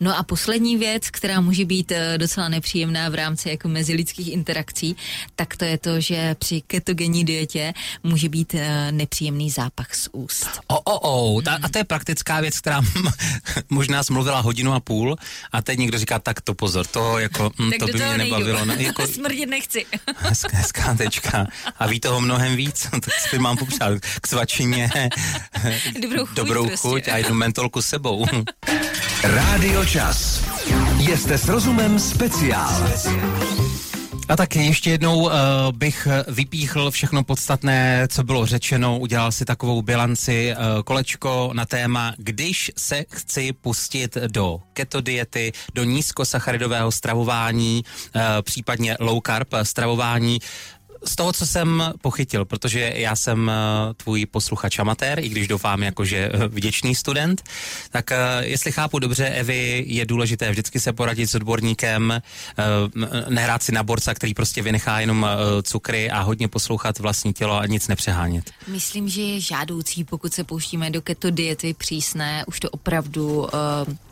No 0.00 0.18
a 0.18 0.22
poslední 0.22 0.76
věc, 0.76 1.10
která 1.10 1.40
může 1.40 1.64
být 1.64 1.92
eh, 1.92 2.18
docela 2.18 2.48
nepříjemná 2.48 3.08
v 3.08 3.14
rámci 3.14 3.48
jako 3.48 3.68
mezilidských 3.68 4.32
interakcí, 4.32 4.96
tak 5.36 5.56
to 5.56 5.64
je 5.64 5.78
to, 5.78 6.00
že 6.00 6.34
při 6.38 6.60
ketogenní 6.60 7.24
dietě 7.24 7.72
může 8.02 8.28
být 8.28 8.54
eh, 8.54 8.92
nepříjemný 8.92 9.50
zápach 9.50 9.94
z 9.94 10.08
úst. 10.12 10.48
O, 10.66 10.80
o, 10.80 11.34
o, 11.36 11.42
ta, 11.42 11.58
a 11.62 11.68
to 11.68 11.78
je 11.78 11.84
praktická 11.84 12.40
věc, 12.40 12.58
která 12.58 12.80
možná 13.70 14.02
smluvila 14.02 14.40
hodinu 14.40 14.72
a 14.72 14.80
půl 14.80 15.16
a 15.52 15.62
teď 15.62 15.78
někdo 15.78 15.98
říká, 15.98 16.18
tak 16.18 16.40
to 16.40 16.54
pozor, 16.54 16.86
to 16.86 17.18
jako, 17.30 17.50
hm, 17.58 17.70
to 17.78 17.86
by 17.86 17.92
mě 17.92 18.18
nebavilo. 18.18 18.64
Ne, 18.64 18.76
jako, 18.82 19.06
Smrdit 19.06 19.48
nechci. 19.48 19.86
Hezká, 20.16 20.56
hezká 20.56 20.94
tečka. 20.94 21.46
A 21.78 21.86
ví 21.86 22.00
toho 22.00 22.20
mnohem 22.20 22.56
víc, 22.56 22.88
tak 22.90 23.14
si 23.30 23.38
mám 23.38 23.56
popřát 23.56 23.92
k 24.20 24.26
svačině 24.26 24.90
dobrou 26.02 26.26
chuť, 26.26 26.36
dobrou 26.36 26.66
prostě. 26.66 26.88
chuť 26.88 27.08
a 27.08 27.16
jednu 27.16 27.34
mentolku 27.34 27.82
sebou. 27.82 28.26
Rádio 29.22 29.84
Čas. 29.84 30.44
Jste 30.98 31.38
s 31.38 31.48
rozumem 31.48 31.98
speciál. 31.98 32.90
A 34.30 34.36
tak 34.36 34.56
ještě 34.56 34.90
jednou 34.90 35.18
uh, 35.20 35.32
bych 35.72 36.08
vypíchl 36.28 36.90
všechno 36.90 37.24
podstatné, 37.24 38.08
co 38.10 38.24
bylo 38.24 38.46
řečeno, 38.46 38.98
udělal 38.98 39.32
si 39.32 39.44
takovou 39.44 39.82
bilanci 39.82 40.54
uh, 40.54 40.82
kolečko 40.82 41.50
na 41.52 41.66
téma, 41.66 42.14
když 42.16 42.72
se 42.78 43.04
chci 43.10 43.52
pustit 43.52 44.16
do 44.26 44.60
keto 44.72 45.00
diety, 45.00 45.52
do 45.74 45.84
nízkosacharidového 45.84 46.92
stravování, 46.92 47.84
uh, 48.14 48.22
případně 48.42 48.96
low 49.00 49.20
carb 49.26 49.48
stravování, 49.62 50.38
z 51.04 51.16
toho, 51.16 51.32
co 51.32 51.46
jsem 51.46 51.92
pochytil, 52.00 52.44
protože 52.44 52.92
já 52.96 53.16
jsem 53.16 53.48
uh, 53.48 53.92
tvůj 53.96 54.26
posluchač 54.26 54.78
amatér, 54.78 55.18
i 55.18 55.28
když 55.28 55.48
doufám 55.48 55.82
jakože 55.82 56.30
uh, 56.34 56.42
vděčný 56.44 56.94
student, 56.94 57.42
tak 57.90 58.10
uh, 58.10 58.44
jestli 58.44 58.72
chápu 58.72 58.98
dobře, 58.98 59.28
Evi, 59.28 59.84
je 59.86 60.06
důležité 60.06 60.50
vždycky 60.50 60.80
se 60.80 60.92
poradit 60.92 61.26
s 61.26 61.34
odborníkem, 61.34 62.22
nehrát 63.28 63.62
si 63.62 63.72
na 63.72 63.82
borca, 63.82 64.14
který 64.14 64.34
prostě 64.34 64.62
vynechá 64.62 65.00
jenom 65.00 65.26
cukry 65.62 66.10
a 66.10 66.20
hodně 66.20 66.48
poslouchat 66.48 66.98
vlastní 66.98 67.32
tělo 67.32 67.58
a 67.58 67.66
nic 67.66 67.88
nepřehánět. 67.88 68.50
Myslím, 68.68 69.08
že 69.08 69.22
je 69.22 69.40
žádoucí, 69.40 70.04
pokud 70.04 70.34
se 70.34 70.44
pouštíme 70.44 70.90
do 70.90 71.02
keto 71.02 71.30
diety 71.30 71.74
přísné, 71.74 72.44
už 72.46 72.60
to 72.60 72.70
opravdu 72.70 73.48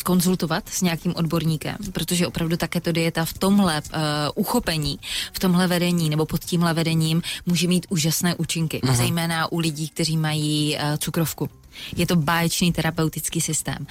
konzultovat 0.05 0.69
s 0.69 0.83
nějakým 0.83 1.15
odborníkem, 1.17 1.77
protože 1.93 2.27
opravdu 2.27 2.57
ta 2.57 2.69
keto 2.69 2.93
dieta 2.93 3.25
v 3.25 3.33
tomhle 3.33 3.83
uchopení, 4.35 4.99
v 5.33 5.39
tomhle 5.39 5.67
vedení 5.67 6.11
nebo 6.11 6.27
pod 6.27 6.45
tímhle 6.45 6.75
vedením 6.79 7.23
může 7.47 7.67
mít 7.69 7.87
úžasné 7.91 8.35
účinky, 8.35 8.79
uh-huh. 8.81 8.95
zejména 8.95 9.53
u 9.53 9.59
lidí, 9.59 9.89
kteří 9.89 10.17
mají 10.17 10.77
uh, 10.77 10.97
cukrovku. 10.99 11.51
Je 11.97 12.07
to 12.07 12.17
báječný 12.17 12.73
terapeutický 12.73 13.41
systém. 13.41 13.87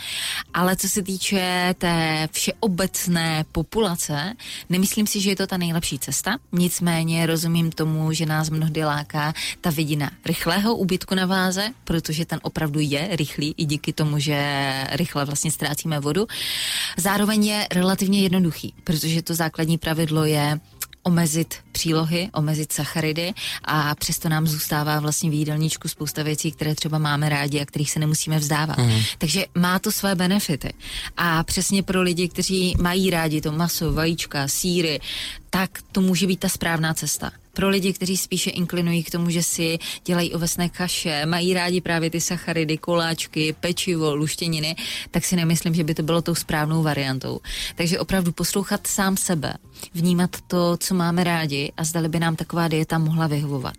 Ale 0.54 0.76
co 0.76 0.90
se 0.90 1.02
týče 1.02 1.76
té 1.78 2.28
všeobecné 2.32 3.46
populace, 3.52 4.34
nemyslím 4.70 5.08
si, 5.08 5.22
že 5.22 5.30
je 5.30 5.36
to 5.36 5.48
ta 5.48 5.58
nejlepší 5.58 6.00
cesta. 6.00 6.38
Nicméně 6.52 7.26
rozumím 7.26 7.72
tomu, 7.72 8.14
že 8.14 8.26
nás 8.26 8.50
mnohdy 8.50 8.84
láká 8.84 9.34
ta 9.62 9.70
vidina 9.70 10.12
rychlého 10.26 10.76
úbytku 10.76 11.16
na 11.16 11.26
váze, 11.26 11.70
protože 11.84 12.26
ten 12.26 12.40
opravdu 12.44 12.80
je 12.80 13.08
rychlý 13.12 13.56
i 13.58 13.66
díky 13.66 13.94
tomu, 13.94 14.20
že 14.20 14.38
rychle 14.92 15.26
vlastně 15.26 15.52
ztrácíme 15.52 16.00
vodu. 16.00 16.28
Zároveň 16.98 17.46
je 17.46 17.68
relativně 17.72 18.22
jednoduchý, 18.22 18.74
protože 18.84 19.22
to 19.22 19.36
základní 19.36 19.78
pravidlo 19.78 20.26
je 20.26 20.60
omezit 21.08 21.56
přílohy, 21.72 22.30
omezit 22.34 22.72
sacharidy 22.72 23.34
a 23.64 23.96
přesto 23.96 24.30
nám 24.30 24.48
zůstává 24.48 25.00
vlastně 25.00 25.30
v 25.30 25.34
jídelníčku 25.34 25.88
spousta 25.88 26.24
věcí, 26.24 26.52
které 26.52 26.76
třeba 26.76 26.98
máme 26.98 27.30
rádi 27.30 27.62
a 27.62 27.66
kterých 27.66 27.92
se 27.92 28.00
nemusíme 28.00 28.40
vzdávat. 28.40 28.78
Mm. 28.78 29.02
Takže 29.18 29.46
má 29.56 29.80
to 29.80 29.92
své 29.92 30.16
benefity. 30.16 30.74
A 31.18 31.44
přesně 31.44 31.84
pro 31.84 32.02
lidi, 32.02 32.28
kteří 32.28 32.76
mají 32.82 33.10
rádi 33.10 33.42
to 33.42 33.52
maso, 33.52 33.94
vajíčka, 33.94 34.48
síry, 34.48 35.00
tak 35.50 35.80
to 35.92 36.02
může 36.02 36.28
být 36.28 36.40
ta 36.40 36.50
správná 36.50 36.94
cesta 36.94 37.32
pro 37.58 37.70
lidi, 37.70 37.94
kteří 37.94 38.18
spíše 38.18 38.50
inklinují 38.50 39.04
k 39.04 39.12
tomu, 39.12 39.30
že 39.30 39.44
si 39.44 39.80
dělají 40.06 40.34
ovesné 40.34 40.70
kaše, 40.70 41.26
mají 41.26 41.54
rádi 41.54 41.82
právě 41.82 42.10
ty 42.10 42.22
sacharidy, 42.22 42.78
koláčky, 42.78 43.56
pečivo, 43.60 44.16
luštěniny, 44.16 44.76
tak 45.12 45.26
si 45.26 45.36
nemyslím, 45.36 45.74
že 45.74 45.84
by 45.84 45.94
to 45.94 46.04
bylo 46.04 46.22
tou 46.22 46.36
správnou 46.36 46.84
variantou. 46.84 47.40
Takže 47.76 48.00
opravdu 48.00 48.32
poslouchat 48.32 48.88
sám 48.88 49.18
sebe, 49.18 49.54
vnímat 49.94 50.38
to, 50.48 50.78
co 50.78 50.96
máme 50.96 51.24
rádi 51.24 51.72
a 51.78 51.84
zdali 51.84 52.10
by 52.10 52.20
nám 52.20 52.36
taková 52.36 52.68
dieta 52.68 52.98
mohla 52.98 53.28
vyhovovat. 53.28 53.76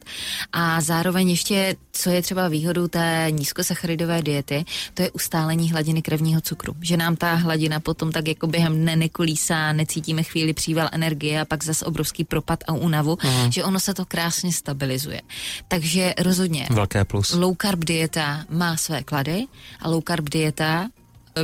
A 0.52 0.80
zároveň 0.80 1.30
ještě, 1.30 1.76
co 1.92 2.10
je 2.10 2.22
třeba 2.22 2.48
výhodou 2.48 2.88
té 2.88 3.26
nízkosacharidové 3.30 4.22
diety, 4.22 4.64
to 4.94 5.02
je 5.02 5.10
ustálení 5.10 5.70
hladiny 5.70 6.02
krevního 6.02 6.40
cukru. 6.40 6.74
Že 6.80 6.96
nám 6.96 7.16
ta 7.16 7.34
hladina 7.34 7.80
potom 7.80 8.12
tak 8.12 8.28
jako 8.28 8.46
během 8.46 8.74
dne 8.74 8.96
nekolísá, 8.96 9.72
necítíme 9.72 10.22
chvíli 10.22 10.52
příval 10.52 10.88
energie 10.92 11.40
a 11.40 11.44
pak 11.44 11.64
zase 11.64 11.84
obrovský 11.84 12.24
propad 12.24 12.64
a 12.66 12.72
únavu, 12.72 13.18
Aha. 13.20 13.50
že 13.50 13.67
ono 13.68 13.80
se 13.80 13.94
to 13.94 14.04
krásně 14.04 14.52
stabilizuje. 14.52 15.20
Takže 15.68 16.14
rozhodně 16.18 16.66
Velké 16.70 17.04
plus. 17.04 17.32
low 17.32 17.56
carb 17.62 17.84
dieta 17.84 18.44
má 18.50 18.76
své 18.76 19.02
klady 19.02 19.44
a 19.80 19.88
low 19.88 20.02
carb 20.08 20.28
dieta 20.28 20.88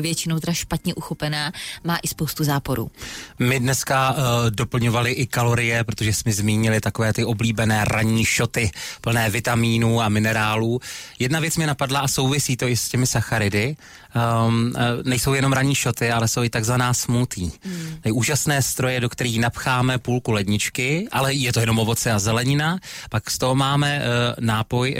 většinou 0.00 0.40
teda 0.40 0.52
špatně 0.52 0.94
uchopená, 0.94 1.52
má 1.84 1.98
i 2.02 2.08
spoustu 2.08 2.44
záporů. 2.44 2.90
My 3.38 3.60
dneska 3.60 4.10
uh, 4.10 4.18
doplňovali 4.50 5.12
i 5.12 5.26
kalorie, 5.26 5.84
protože 5.84 6.12
jsme 6.12 6.32
zmínili 6.32 6.80
takové 6.80 7.12
ty 7.12 7.24
oblíbené 7.24 7.84
ranní 7.84 8.24
šoty 8.24 8.70
plné 9.00 9.30
vitamínů 9.30 10.02
a 10.02 10.08
minerálů. 10.08 10.80
Jedna 11.18 11.40
věc 11.40 11.56
mi 11.56 11.66
napadla 11.66 12.00
a 12.00 12.08
souvisí 12.08 12.56
to 12.56 12.68
i 12.68 12.76
s 12.76 12.88
těmi 12.88 13.06
sacharidy. 13.06 13.76
Um, 14.14 14.72
uh, 14.76 15.02
nejsou 15.02 15.34
jenom 15.34 15.52
ranní 15.52 15.74
šoty, 15.74 16.10
ale 16.10 16.28
jsou 16.28 16.42
i 16.42 16.50
takzvaná 16.50 16.94
smoothie. 16.94 17.50
Hmm. 17.64 17.98
Úžasné 18.12 18.62
stroje, 18.62 19.00
do 19.00 19.08
kterých 19.08 19.40
napcháme 19.40 19.98
půlku 19.98 20.32
ledničky, 20.32 21.08
ale 21.12 21.34
je 21.34 21.52
to 21.52 21.60
jenom 21.60 21.78
ovoce 21.78 22.12
a 22.12 22.18
zelenina. 22.18 22.78
Pak 23.10 23.30
z 23.30 23.38
toho 23.38 23.54
máme 23.54 23.98
uh, 23.98 24.04
nápoj. 24.44 24.96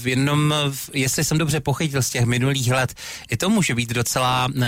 V 0.00 0.06
jednom, 0.06 0.54
v, 0.70 0.90
jestli 0.92 1.24
jsem 1.24 1.38
dobře 1.38 1.60
pochytil 1.60 2.02
z 2.02 2.10
těch 2.10 2.24
minulých 2.24 2.70
let, 2.70 2.94
i 3.30 3.36
to 3.36 3.50
může 3.50 3.74
být 3.74 3.90
docela 3.90 4.48
uh, 4.48 4.62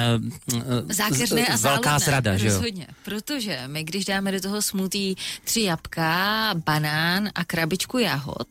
zákeřné 0.88 1.46
a 1.46 1.56
velká 1.56 1.98
zrada, 1.98 2.36
že 2.36 2.48
jo? 2.48 2.62
Protože 3.04 3.60
my, 3.66 3.84
když 3.84 4.04
dáme 4.04 4.32
do 4.32 4.40
toho 4.40 4.62
smutí 4.62 5.16
tři 5.44 5.60
jabka, 5.60 6.54
banán 6.66 7.28
a 7.34 7.44
krabičku 7.44 7.98
jahod, 7.98 8.48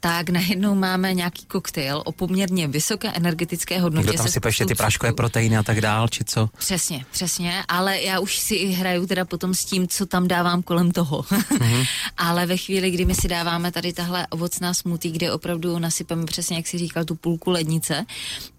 tak 0.00 0.30
najednou 0.30 0.74
máme 0.74 1.14
nějaký 1.14 1.46
koktejl 1.46 2.02
o 2.04 2.12
poměrně 2.12 2.68
vysoké 2.68 3.08
energetické 3.08 3.80
hodnotě. 3.80 4.08
Kdo 4.08 4.16
tam 4.16 4.28
si 4.28 4.40
ještě 4.44 4.66
ty 4.66 4.75
práškové 4.76 5.12
proteiny 5.12 5.56
a 5.56 5.62
tak 5.62 5.80
dál, 5.80 6.08
či 6.08 6.24
co? 6.24 6.50
Přesně, 6.58 7.04
přesně, 7.10 7.64
ale 7.68 8.00
já 8.00 8.20
už 8.20 8.38
si 8.38 8.66
hraju 8.66 9.06
teda 9.06 9.24
potom 9.24 9.54
s 9.54 9.64
tím, 9.64 9.88
co 9.88 10.06
tam 10.06 10.28
dávám 10.28 10.62
kolem 10.62 10.90
toho. 10.90 11.22
Mm-hmm. 11.22 11.86
ale 12.16 12.46
ve 12.46 12.56
chvíli, 12.56 12.90
kdy 12.90 13.04
my 13.04 13.14
si 13.14 13.28
dáváme 13.28 13.72
tady 13.72 13.92
tahle 13.92 14.26
ovocná 14.26 14.74
smutí, 14.74 15.10
kde 15.10 15.32
opravdu 15.32 15.78
nasypeme 15.78 16.24
přesně, 16.24 16.56
jak 16.56 16.66
si 16.66 16.78
říkal, 16.78 17.04
tu 17.04 17.14
půlku 17.14 17.50
lednice, 17.50 18.06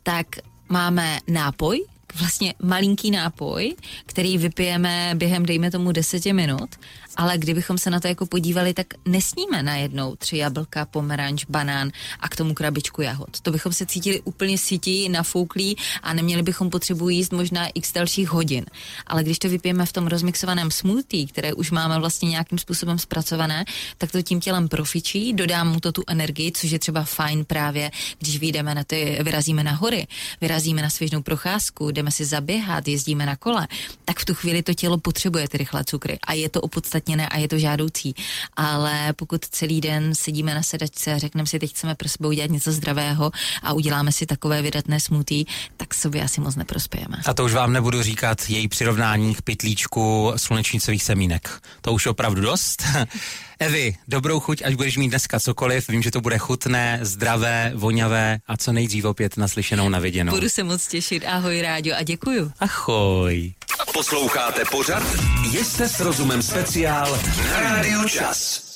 tak 0.04 0.28
máme 0.70 1.20
nápoj, 1.28 1.86
vlastně 2.16 2.54
malinký 2.64 3.12
nápoj, 3.12 3.76
který 4.06 4.38
vypijeme 4.38 5.12
během, 5.16 5.46
dejme 5.46 5.72
tomu, 5.72 5.92
deseti 5.92 6.34
minut, 6.34 6.70
ale 7.18 7.38
kdybychom 7.38 7.78
se 7.78 7.90
na 7.90 8.00
to 8.00 8.08
jako 8.08 8.26
podívali, 8.26 8.74
tak 8.74 8.88
nesníme 9.06 9.64
najednou 9.64 10.16
tři 10.16 10.38
jablka, 10.38 10.86
pomeranč, 10.86 11.46
banán 11.50 11.92
a 12.20 12.30
k 12.30 12.36
tomu 12.36 12.54
krabičku 12.54 13.02
jahod. 13.02 13.42
To 13.42 13.52
bychom 13.52 13.74
se 13.74 13.86
cítili 13.86 14.22
úplně 14.22 14.58
sítí, 14.58 15.10
nafouklí 15.10 15.78
a 16.04 16.14
neměli 16.14 16.44
bychom 16.44 16.70
potřebu 16.70 17.10
jíst 17.10 17.34
možná 17.34 17.68
x 17.74 17.94
dalších 17.94 18.30
hodin. 18.30 18.66
Ale 19.08 19.24
když 19.24 19.40
to 19.40 19.50
vypijeme 19.50 19.86
v 19.86 19.94
tom 19.94 20.08
rozmixovaném 20.08 20.72
smoothie, 20.72 21.28
které 21.28 21.54
už 21.54 21.72
máme 21.72 22.00
vlastně 22.00 22.30
nějakým 22.30 22.58
způsobem 22.58 23.00
zpracované, 23.00 23.66
tak 23.98 24.12
to 24.12 24.22
tím 24.22 24.40
tělem 24.40 24.70
profičí, 24.70 25.34
dodám 25.34 25.74
mu 25.74 25.80
to 25.80 25.92
tu 25.92 26.04
energii, 26.08 26.52
což 26.52 26.72
je 26.72 26.80
třeba 26.80 27.04
fajn 27.04 27.46
právě, 27.46 27.92
když 28.20 28.38
vyjdeme 28.38 28.76
na 28.76 28.84
ty, 28.84 29.18
vyrazíme 29.22 29.64
na 29.64 29.72
hory, 29.72 30.08
vyrazíme 30.42 30.82
na 30.82 30.90
svěžnou 30.90 31.22
procházku, 31.22 31.92
jdeme 31.92 32.12
si 32.12 32.26
zaběhat, 32.26 32.88
jezdíme 32.88 33.26
na 33.26 33.36
kole, 33.36 33.68
tak 34.06 34.20
v 34.20 34.26
tu 34.26 34.34
chvíli 34.34 34.64
to 34.64 34.74
tělo 34.74 34.98
potřebuje 34.98 35.48
ty 35.48 35.58
rychlé 35.58 35.84
cukry 35.84 36.20
a 36.28 36.34
je 36.34 36.50
to 36.50 36.62
opodstatněné 37.08 37.30
a 37.30 37.38
je 37.38 37.48
to 37.48 37.60
žádoucí. 37.60 38.16
Ale 38.56 39.14
pokud 39.14 39.46
celý 39.46 39.82
den 39.82 40.16
sedíme 40.16 40.56
na 40.56 40.64
sedačce 40.64 41.14
a 41.14 41.18
řekneme 41.18 41.48
si, 41.48 41.60
teď 41.60 41.70
chceme 41.72 41.96
pro 41.96 42.10
sebe 42.10 42.28
udělat 42.28 42.52
něco 42.52 42.72
zdravého 42.72 43.32
a 43.64 43.74
uděláme 43.74 44.12
si 44.12 44.26
takové 44.26 44.62
vydatné 44.62 45.00
smutí, 45.00 45.48
tak 45.78 45.94
sobě 45.94 46.24
asi 46.24 46.42
moc 46.42 46.56
neprospějeme. 46.56 47.18
A 47.26 47.34
to 47.34 47.46
už 47.46 47.54
vám 47.54 47.74
nebudu 47.74 48.02
říkat 48.02 48.50
její 48.50 48.68
přirovnání 48.68 49.36
k 49.36 49.42
pytlíčku 49.42 50.34
slunečnicových 50.36 51.04
semínek. 51.04 51.62
To 51.82 51.94
už 51.94 52.06
opravdu 52.06 52.42
dost. 52.42 52.84
Evi, 53.60 53.96
dobrou 54.08 54.40
chuť, 54.40 54.62
až 54.66 54.76
budeš 54.76 54.98
mít 54.98 55.10
dneska 55.10 55.40
cokoliv. 55.40 55.90
Vím, 55.90 56.02
že 56.02 56.12
to 56.12 56.22
bude 56.22 56.38
chutné, 56.38 57.00
zdravé, 57.02 57.72
voňavé 57.76 58.40
a 58.48 58.58
co 58.58 58.72
nejdřív 58.72 59.06
opět 59.06 59.38
naslyšenou 59.38 59.90
na 59.90 60.00
viděnou. 60.00 60.34
Budu 60.34 60.50
se 60.50 60.64
moc 60.64 60.88
těšit. 60.88 61.26
Ahoj, 61.26 61.62
Ráďo, 61.62 61.96
a 61.96 62.04
děkuju. 62.04 62.52
Ahoj. 62.60 63.57
Posloucháte 63.94 64.62
pořad 64.72 65.04
Jste 65.54 65.90
s 65.90 66.00
rozumem 66.00 66.42
speciál 66.42 67.20
na 67.52 67.60
Rádiu 67.62 68.10
Čas. 68.10 68.67